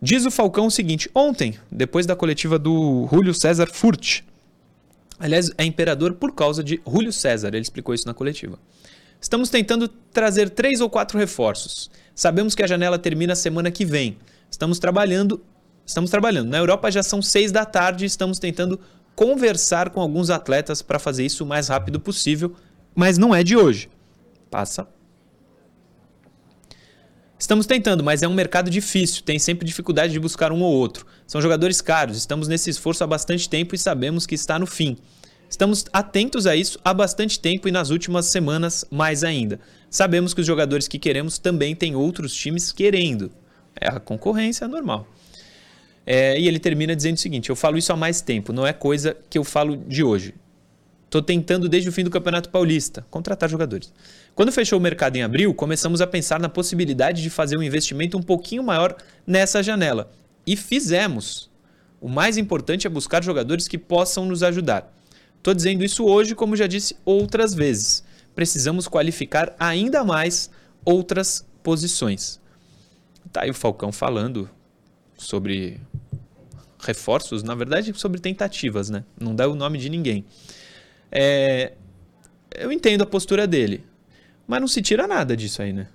[0.00, 4.22] Diz o Falcão o seguinte: ontem, depois da coletiva do Julio César Furt,
[5.18, 8.58] Aliás, é imperador por causa de Júlio César, ele explicou isso na coletiva.
[9.20, 11.90] Estamos tentando trazer três ou quatro reforços.
[12.14, 14.18] Sabemos que a janela termina semana que vem.
[14.50, 15.42] Estamos trabalhando.
[15.84, 16.48] Estamos trabalhando.
[16.48, 18.78] Na Europa já são seis da tarde estamos tentando
[19.14, 22.54] conversar com alguns atletas para fazer isso o mais rápido possível,
[22.94, 23.88] mas não é de hoje.
[24.50, 24.86] Passa.
[27.38, 31.06] Estamos tentando, mas é um mercado difícil, tem sempre dificuldade de buscar um ou outro.
[31.26, 34.96] São jogadores caros, estamos nesse esforço há bastante tempo e sabemos que está no fim.
[35.48, 39.60] Estamos atentos a isso há bastante tempo e nas últimas semanas mais ainda.
[39.90, 43.30] Sabemos que os jogadores que queremos também têm outros times querendo.
[43.78, 45.06] É a concorrência normal.
[46.06, 48.72] É, e ele termina dizendo o seguinte: Eu falo isso há mais tempo, não é
[48.72, 50.34] coisa que eu falo de hoje.
[51.04, 53.92] Estou tentando desde o fim do Campeonato Paulista contratar jogadores.
[54.36, 58.18] Quando fechou o mercado em abril, começamos a pensar na possibilidade de fazer um investimento
[58.18, 58.94] um pouquinho maior
[59.26, 60.12] nessa janela.
[60.46, 61.50] E fizemos.
[61.98, 64.94] O mais importante é buscar jogadores que possam nos ajudar.
[65.38, 68.04] Estou dizendo isso hoje, como já disse outras vezes.
[68.34, 70.50] Precisamos qualificar ainda mais
[70.84, 72.38] outras posições.
[73.32, 74.50] Tá aí o Falcão falando
[75.16, 75.80] sobre
[76.78, 79.02] reforços, na verdade, sobre tentativas, né?
[79.18, 80.26] Não dá o nome de ninguém.
[81.10, 81.72] É,
[82.54, 83.82] eu entendo a postura dele.
[84.46, 85.88] Mas não se tira nada disso aí, né?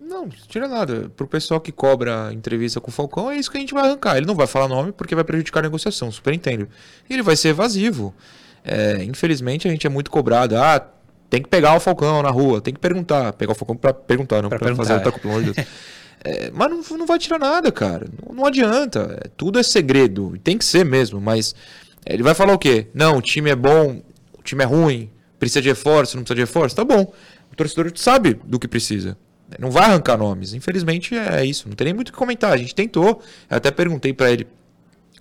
[0.00, 1.10] Não, não se tira nada.
[1.16, 4.16] Pro pessoal que cobra entrevista com o Falcão, é isso que a gente vai arrancar.
[4.16, 6.68] Ele não vai falar nome porque vai prejudicar a negociação, super entendo.
[7.08, 8.14] E ele vai ser evasivo.
[8.64, 10.56] É, infelizmente a gente é muito cobrado.
[10.56, 10.84] Ah,
[11.28, 13.32] tem que pegar o Falcão na rua, tem que perguntar.
[13.32, 15.66] Pegar o Falcão pra perguntar, não pra, pra fazer outra culpa, de Deus.
[16.24, 18.08] É, mas não, não vai tirar nada, cara.
[18.20, 19.18] Não, não adianta.
[19.22, 20.36] É, tudo é segredo.
[20.42, 21.54] Tem que ser mesmo, mas
[22.04, 22.88] ele vai falar o quê?
[22.94, 24.02] Não, o time é bom,
[24.36, 26.74] o time é ruim, precisa de reforço, não precisa de reforço?
[26.74, 27.12] Tá bom
[27.56, 29.16] o torcedor sabe do que precisa.
[29.58, 30.52] Não vai arrancar nomes.
[30.52, 31.68] Infelizmente é isso.
[31.68, 32.52] Não tem nem muito o que comentar.
[32.52, 33.22] A gente tentou.
[33.48, 34.46] Eu até perguntei para ele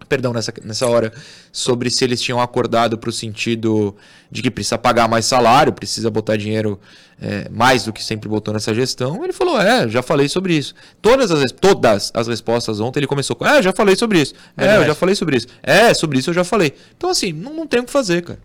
[0.10, 1.14] perdão, nessa, nessa hora,
[1.52, 3.96] sobre se eles tinham acordado para o sentido
[4.30, 6.78] de que precisa pagar mais salário, precisa botar dinheiro
[7.20, 9.24] é, mais do que sempre botou nessa gestão.
[9.24, 10.76] Ele falou: É, já falei sobre isso.
[11.02, 14.34] Todas as, todas as respostas ontem ele começou com: É, já falei sobre isso.
[14.58, 15.48] É, eu já falei sobre isso.
[15.64, 16.74] É, sobre isso eu já falei.
[16.98, 18.40] Então, assim, não, não tem o que fazer, cara.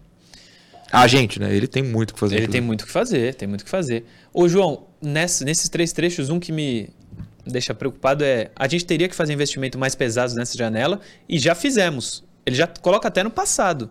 [0.93, 1.55] A gente, né?
[1.55, 2.37] Ele tem muito o que fazer.
[2.37, 4.05] Ele tem muito o que fazer, tem muito o que fazer.
[4.33, 6.91] Ô, João, nessa, nesses três trechos, um que me
[7.47, 11.55] deixa preocupado é a gente teria que fazer investimento mais pesados nessa janela e já
[11.55, 12.25] fizemos.
[12.45, 13.91] Ele já coloca até no passado.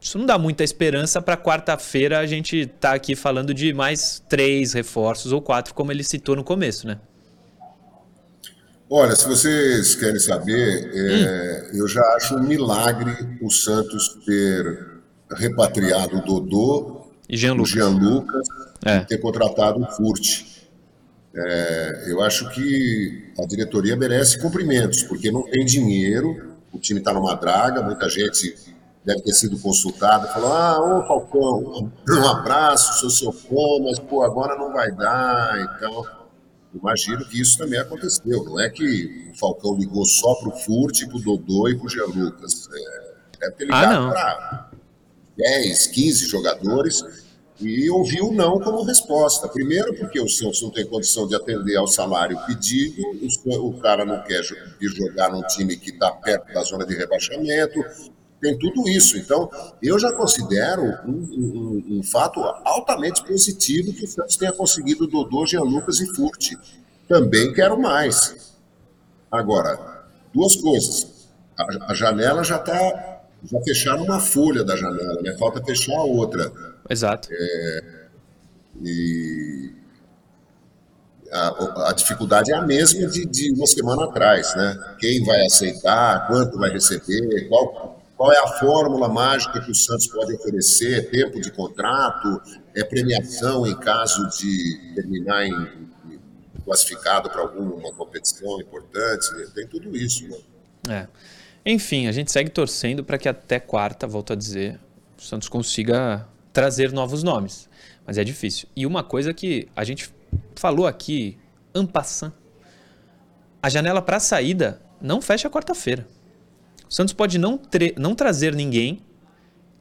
[0.00, 4.22] Isso não dá muita esperança para quarta-feira a gente estar tá aqui falando de mais
[4.28, 6.98] três reforços ou quatro, como ele citou no começo, né?
[8.90, 11.78] Olha, se vocês querem saber, é, hum.
[11.78, 14.93] eu já acho um milagre o Santos ter
[15.34, 18.48] repatriado o Dodô, e Jean Lucas, o Jean Lucas
[18.84, 18.96] é.
[18.98, 20.44] e ter contratado o Furt.
[21.34, 27.12] É, eu acho que a diretoria merece cumprimentos, porque não tem dinheiro, o time está
[27.12, 28.54] numa draga, muita gente
[29.04, 34.22] deve ter sido consultada, falou, ah, ô Falcão, um abraço, sou seu fã, mas pô,
[34.22, 36.06] agora não vai dar, então
[36.72, 41.04] imagino que isso também aconteceu, não é que o Falcão ligou só para o Furt,
[41.06, 44.73] para o Dodô e para o Jean Lucas, é, deve ter ligado ah, para
[45.36, 47.02] 10, 15 jogadores,
[47.60, 49.48] e ouviu não como resposta.
[49.48, 53.02] Primeiro, porque o Santos não tem condição de atender ao salário pedido,
[53.60, 54.42] o cara não quer
[54.80, 57.80] vir jogar num time que está perto da zona de rebaixamento,
[58.44, 59.16] tem tudo isso.
[59.16, 59.50] Então,
[59.82, 65.46] eu já considero um, um, um fato altamente positivo que o Santos tenha conseguido Dodô,
[65.46, 66.58] Jean Lucas e Furti.
[67.08, 68.54] Também quero mais.
[69.30, 71.28] Agora, duas coisas.
[71.88, 73.13] A janela já está.
[73.50, 75.36] Já fecharam uma folha da janela, né?
[75.38, 76.52] Falta fechar a outra
[76.88, 77.28] Exato.
[77.32, 78.04] É,
[78.82, 79.72] e
[81.32, 84.96] a, a, dificuldade é a mesma de, de, uma semana atrás, né?
[84.98, 90.06] Quem vai aceitar, quanto vai receber, qual, qual é a fórmula mágica que o Santos
[90.08, 92.40] pode oferecer, tempo de contrato,
[92.74, 95.84] é premiação em caso de terminar em,
[96.64, 100.38] classificado para alguma competição importante, tem tudo isso, né?
[100.88, 101.08] É.
[101.66, 104.78] Enfim, a gente segue torcendo para que até quarta, volto a dizer,
[105.18, 107.68] o Santos consiga trazer novos nomes.
[108.06, 108.68] Mas é difícil.
[108.76, 110.10] E uma coisa que a gente
[110.54, 111.38] falou aqui,
[111.74, 112.32] ampassant,
[113.62, 116.06] a janela para saída não fecha quarta-feira.
[116.88, 117.58] O Santos pode não,
[117.96, 119.00] não trazer ninguém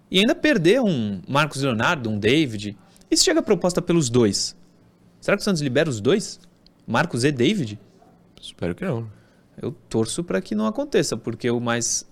[0.10, 2.78] e ainda perder um Marcos Leonardo, um David.
[3.12, 4.56] E se chega a proposta pelos dois?
[5.20, 6.40] Será que o Santos libera os dois?
[6.88, 7.80] Marcos e David?
[8.42, 9.10] Espero que não.
[9.62, 12.06] Eu torço para que não aconteça, porque o mais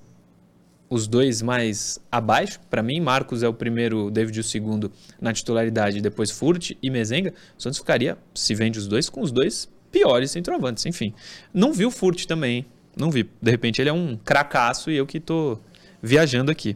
[0.92, 6.02] os dois mais abaixo, para mim, Marcos é o primeiro, David o segundo na titularidade,
[6.02, 10.32] depois Furt e Mezenga, o Santos ficaria, se vende os dois, com os dois piores
[10.32, 11.14] centroavantes, enfim.
[11.54, 12.66] Não vi o Furt também,
[12.96, 13.30] não vi.
[13.42, 15.58] De repente ele é um cracaço e eu que tô
[16.02, 16.76] viajando aqui.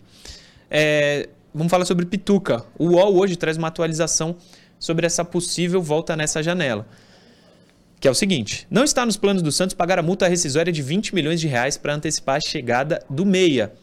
[0.72, 2.63] É, vamos falar sobre Pituca.
[2.80, 4.38] O UOL hoje traz uma atualização
[4.80, 6.88] sobre essa possível volta nessa janela.
[8.06, 10.80] Que é o seguinte: não está nos planos do Santos pagar a multa rescisória de
[10.84, 13.74] 20 milhões de reais para antecipar a chegada do Meia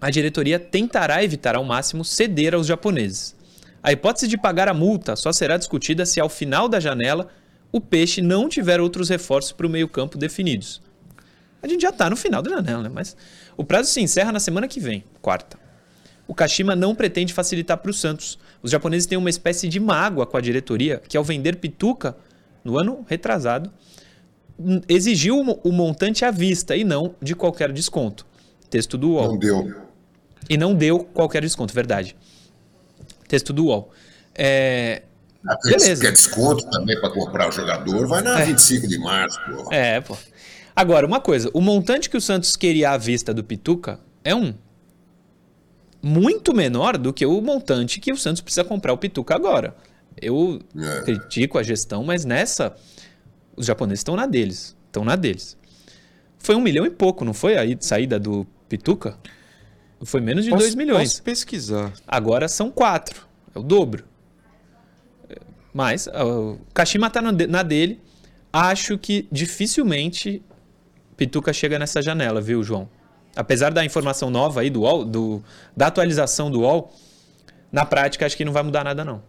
[0.00, 3.34] a diretoria tentará evitar ao máximo ceder aos japoneses.
[3.82, 7.26] A hipótese de pagar a multa só será discutida se ao final da janela
[7.72, 10.80] o Peixe não tiver outros reforços para o meio-campo definidos.
[11.60, 12.90] A gente já está no final da janela, né?
[12.94, 13.16] Mas
[13.56, 15.58] o prazo se encerra na semana que vem, quarta.
[16.28, 18.38] O Kashima não pretende facilitar para o Santos.
[18.62, 22.16] Os japoneses têm uma espécie de mágoa com a diretoria que, ao vender Pituca,
[22.64, 23.72] no ano retrasado,
[24.88, 28.26] exigiu o montante à vista e não de qualquer desconto.
[28.70, 29.28] Texto do UOL.
[29.28, 29.74] Não deu.
[30.48, 32.16] E não deu qualquer desconto, verdade.
[33.28, 33.90] Texto do UOL.
[34.34, 35.02] É,
[35.46, 36.02] ah, beleza.
[36.02, 38.06] Quer desconto também para comprar o jogador?
[38.06, 38.46] Vai na é.
[38.46, 39.72] 25 de março, pô.
[39.72, 40.16] É, pô.
[40.74, 44.54] Agora, uma coisa: o montante que o Santos queria à vista do Pituca é um
[46.00, 49.74] muito menor do que o montante que o Santos precisa comprar o Pituca agora.
[50.20, 51.00] Eu é.
[51.02, 52.76] critico a gestão, mas nessa,
[53.56, 54.76] os japoneses estão na deles.
[54.86, 55.56] Estão na deles.
[56.38, 59.16] Foi um milhão e pouco, não foi a saída do Pituca?
[60.04, 61.10] Foi menos de 2 milhões.
[61.10, 61.92] Posso pesquisar.
[62.06, 63.26] Agora são 4.
[63.54, 64.04] É o dobro.
[65.72, 68.00] Mas o Kashima está na dele.
[68.52, 70.42] Acho que dificilmente
[71.16, 72.88] Pituca chega nessa janela, viu, João?
[73.34, 75.42] Apesar da informação nova aí do UOL, do,
[75.74, 76.92] da atualização do UOL,
[77.70, 79.22] na prática acho que não vai mudar nada, não.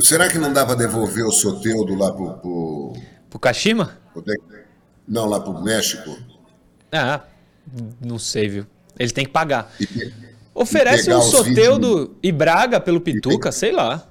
[0.00, 2.92] Será que não dá para devolver o Soteudo lá pro, pro...
[3.30, 3.98] pro Kashima?
[5.06, 6.18] Não, lá pro México.
[6.92, 7.22] Ah,
[8.00, 8.66] não sei, viu?
[8.98, 9.72] Ele tem que pagar.
[9.80, 10.12] E,
[10.54, 14.06] Oferece um Soteudo e Braga pelo Pituca, sei lá.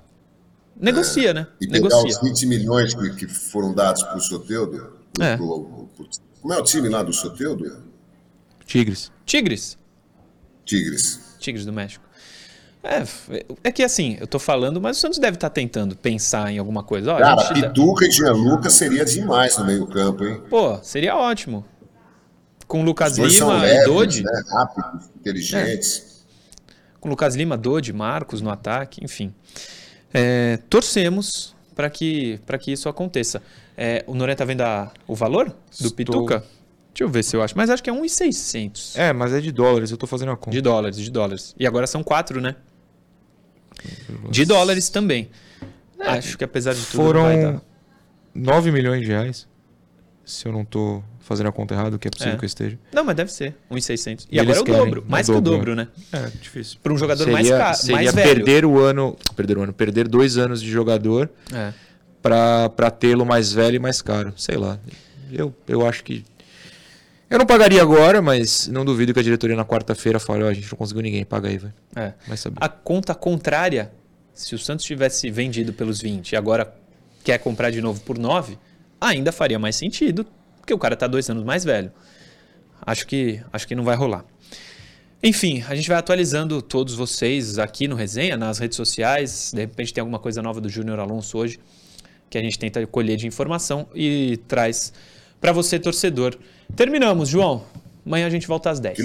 [0.79, 1.47] Negocia, né?
[1.59, 2.09] E pegar Negocia.
[2.09, 4.93] os 20 milhões que, que foram dados para o Soteudo.
[5.19, 5.35] É.
[5.35, 6.07] pro- pro-
[6.41, 7.83] como é o time lá do Soteudo?
[8.65, 9.11] Tigres.
[9.25, 9.77] Tigres.
[10.65, 11.19] Tigres.
[11.39, 12.05] Tigres do México.
[12.89, 13.03] É,
[13.65, 16.83] é que assim, eu tô falando, mas o Santos deve estar tentando pensar em alguma
[16.83, 17.13] coisa.
[17.13, 20.41] Ó, Cara, dá- Pituca e Gianluca seria demais no meio-campo, hein?
[20.49, 21.65] Pô, seria ótimo.
[22.67, 24.23] Com Lucas Os dois são Lima e leves, Dodi.
[24.23, 24.43] né?
[24.51, 26.25] Rápidos, inteligentes.
[26.99, 29.33] Com Lucas Lima, Dodi, Marcos no ataque, enfim.
[30.13, 33.41] É, torcemos para que, pra que isso aconteça.
[33.77, 35.91] É, o Noronha tá vendo a- o valor do Estou.
[35.91, 36.39] Pituca?
[36.93, 37.55] Deixa eu ver se eu acho.
[37.55, 40.49] Mas acho que é 1,600 É, mas é de dólares, eu tô fazendo a conta.
[40.51, 41.53] de dólares, de dólares.
[41.59, 42.55] E agora são quatro, né?
[44.29, 45.29] De dólares também.
[45.99, 47.61] Acho que apesar de tudo não vai Foram dar.
[48.35, 49.47] 9 milhões de reais.
[50.23, 52.37] Se eu não tô fazendo a conta errada, o que é possível É.
[52.37, 52.77] que eu esteja.
[52.93, 54.27] Não, mas deve ser 1,600.
[54.29, 55.03] E, E agora é o querem dobro.
[55.07, 55.87] o Mais que o dobro, dobro, né?
[56.11, 56.77] É, difícil.
[56.83, 57.73] Para um jogador seria, mais, ca...
[57.73, 58.35] seria mais velho.
[58.35, 59.17] perder o ano.
[59.35, 61.73] Perder o ano, perder dois anos de jogador É.
[62.21, 64.33] pra, pra tê-lo mais velho e mais caro.
[64.37, 64.77] Sei lá.
[65.31, 66.23] Eu, eu acho que.
[67.29, 70.53] Eu não pagaria agora, mas não duvido que a diretoria na quarta-feira fale: ó, a
[70.53, 71.73] gente não conseguiu ninguém, paga aí, vai.
[71.95, 72.13] É.
[72.27, 72.57] Vai saber.
[72.59, 73.91] A conta contrária,
[74.33, 76.73] se o Santos tivesse vendido pelos 20 e agora
[77.23, 78.57] quer comprar de novo por 9,
[79.01, 80.25] ainda faria mais sentido,
[80.57, 81.91] porque o cara tá dois anos mais velho.
[82.81, 84.23] Acho que, acho que não vai rolar.
[85.21, 89.51] Enfim, a gente vai atualizando todos vocês aqui no Resenha, nas redes sociais.
[89.53, 91.59] De repente tem alguma coisa nova do Júnior Alonso hoje,
[92.29, 94.93] que a gente tenta colher de informação e traz
[95.39, 96.35] para você, torcedor.
[96.75, 97.63] Terminamos, João.
[98.05, 98.97] Amanhã a gente volta às 10.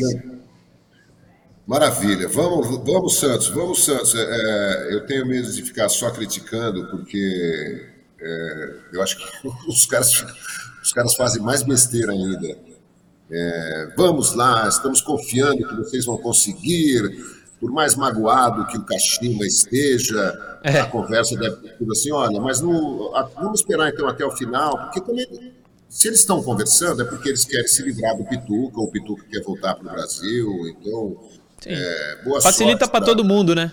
[1.67, 2.29] Maravilha.
[2.29, 3.49] Vamos, vamos Santos.
[3.49, 4.15] Vamos, Santos.
[4.15, 7.87] É, é, eu tenho medo de ficar só criticando, porque
[8.21, 10.25] é, eu acho que os caras,
[10.83, 12.57] os caras fazem mais besteira ainda.
[13.31, 17.43] É, vamos lá, estamos confiando que vocês vão conseguir.
[17.61, 20.81] Por mais magoado que o Kashima esteja, É.
[20.81, 24.77] a conversa deve ter sido assim: olha, mas a- vamos esperar então até o final,
[24.77, 25.53] porque também,
[25.95, 29.25] se eles estão conversando, é porque eles querem se livrar do Pituca, ou o Pituca
[29.31, 31.17] quer voltar para o Brasil, então.
[31.67, 33.71] É, boa Facilita para pra- todo mundo, né?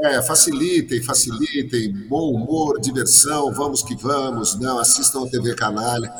[0.00, 4.54] É, facilitem, facilitem, bom humor, diversão, vamos que vamos.
[4.60, 6.12] Não, assistam a TV Canalha.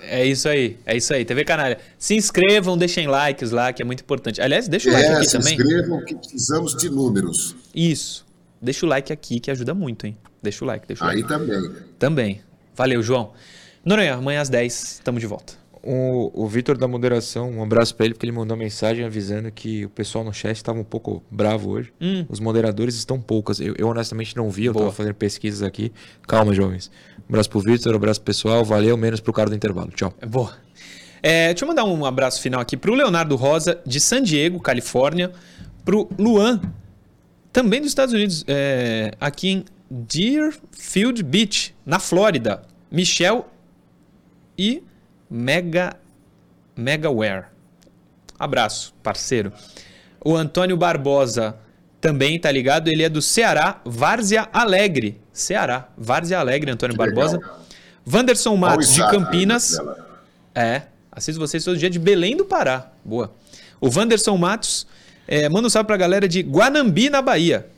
[0.00, 1.24] É isso aí, é isso aí.
[1.24, 1.78] TV Canalha.
[1.96, 4.40] Se inscrevam, deixem likes lá, que é muito importante.
[4.40, 5.54] Aliás, deixa o like É, aqui se também.
[5.54, 7.54] inscrevam que precisamos de números.
[7.72, 8.26] Isso.
[8.60, 10.16] Deixa o like aqui que ajuda muito, hein?
[10.42, 11.28] Deixa o like, deixa o Aí like.
[11.28, 11.70] também.
[12.00, 12.40] Também.
[12.74, 13.32] Valeu, João.
[13.84, 15.54] Noronha, amanhã às 10, tamo de volta.
[15.84, 19.50] O, o Vitor da moderação, um abraço pra ele, porque ele mandou uma mensagem avisando
[19.50, 21.92] que o pessoal no chat estava um pouco bravo hoje.
[22.28, 23.58] Os moderadores estão poucas.
[23.58, 24.84] Eu, eu honestamente não vi, eu Boa.
[24.84, 25.92] tava fazendo pesquisas aqui.
[26.28, 26.88] Calma, jovens.
[27.28, 28.64] Um abraço pro Vitor, um abraço pro pessoal.
[28.64, 29.90] Valeu, menos pro cara do intervalo.
[29.90, 30.14] Tchau.
[30.20, 30.52] É boa.
[31.20, 35.32] É, deixa eu mandar um abraço final aqui pro Leonardo Rosa, de San Diego, Califórnia.
[35.84, 36.60] Pro Luan,
[37.52, 42.62] também dos Estados Unidos, é, aqui em Deerfield Beach, na Flórida.
[42.88, 43.48] Michel
[44.56, 44.82] e
[45.30, 45.96] Mega
[46.76, 47.46] Megaware.
[48.38, 49.52] Abraço, parceiro.
[50.24, 51.56] O Antônio Barbosa
[52.00, 55.20] também tá ligado, ele é do Ceará, Várzea Alegre.
[55.32, 57.14] Ceará, Várzea Alegre, Antônio Que legal.
[57.14, 57.40] Barbosa.
[58.04, 59.78] Olha o Matos, de Campinas.
[60.54, 62.90] É, assisto vocês todo dia de Belém do Pará.
[63.04, 63.32] Boa.
[63.80, 64.86] O Wanderson Matos
[65.26, 67.68] é, manda um salve pra galera de Guanambi, na Bahia.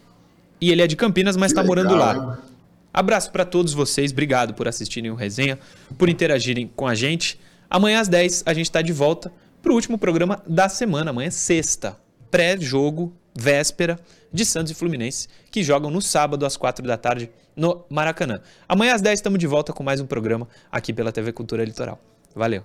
[0.60, 2.38] E ele é de Campinas, mas Que tá morando legal, lá.
[2.94, 5.58] Abraço pra todos vocês, obrigado por assistirem o resenha,
[5.98, 7.40] por interagirem com a gente.
[7.68, 11.30] Amanhã às 10 a gente tá de volta pro último programa da semana, amanhã é
[11.32, 11.98] sexta,
[12.30, 13.98] pré-jogo, véspera
[14.32, 18.40] de Santos e Fluminense, que jogam no sábado às 4 da tarde no Maracanã.
[18.68, 22.00] Amanhã às 10 estamos de volta com mais um programa aqui pela TV Cultura Litoral.
[22.32, 22.64] Valeu.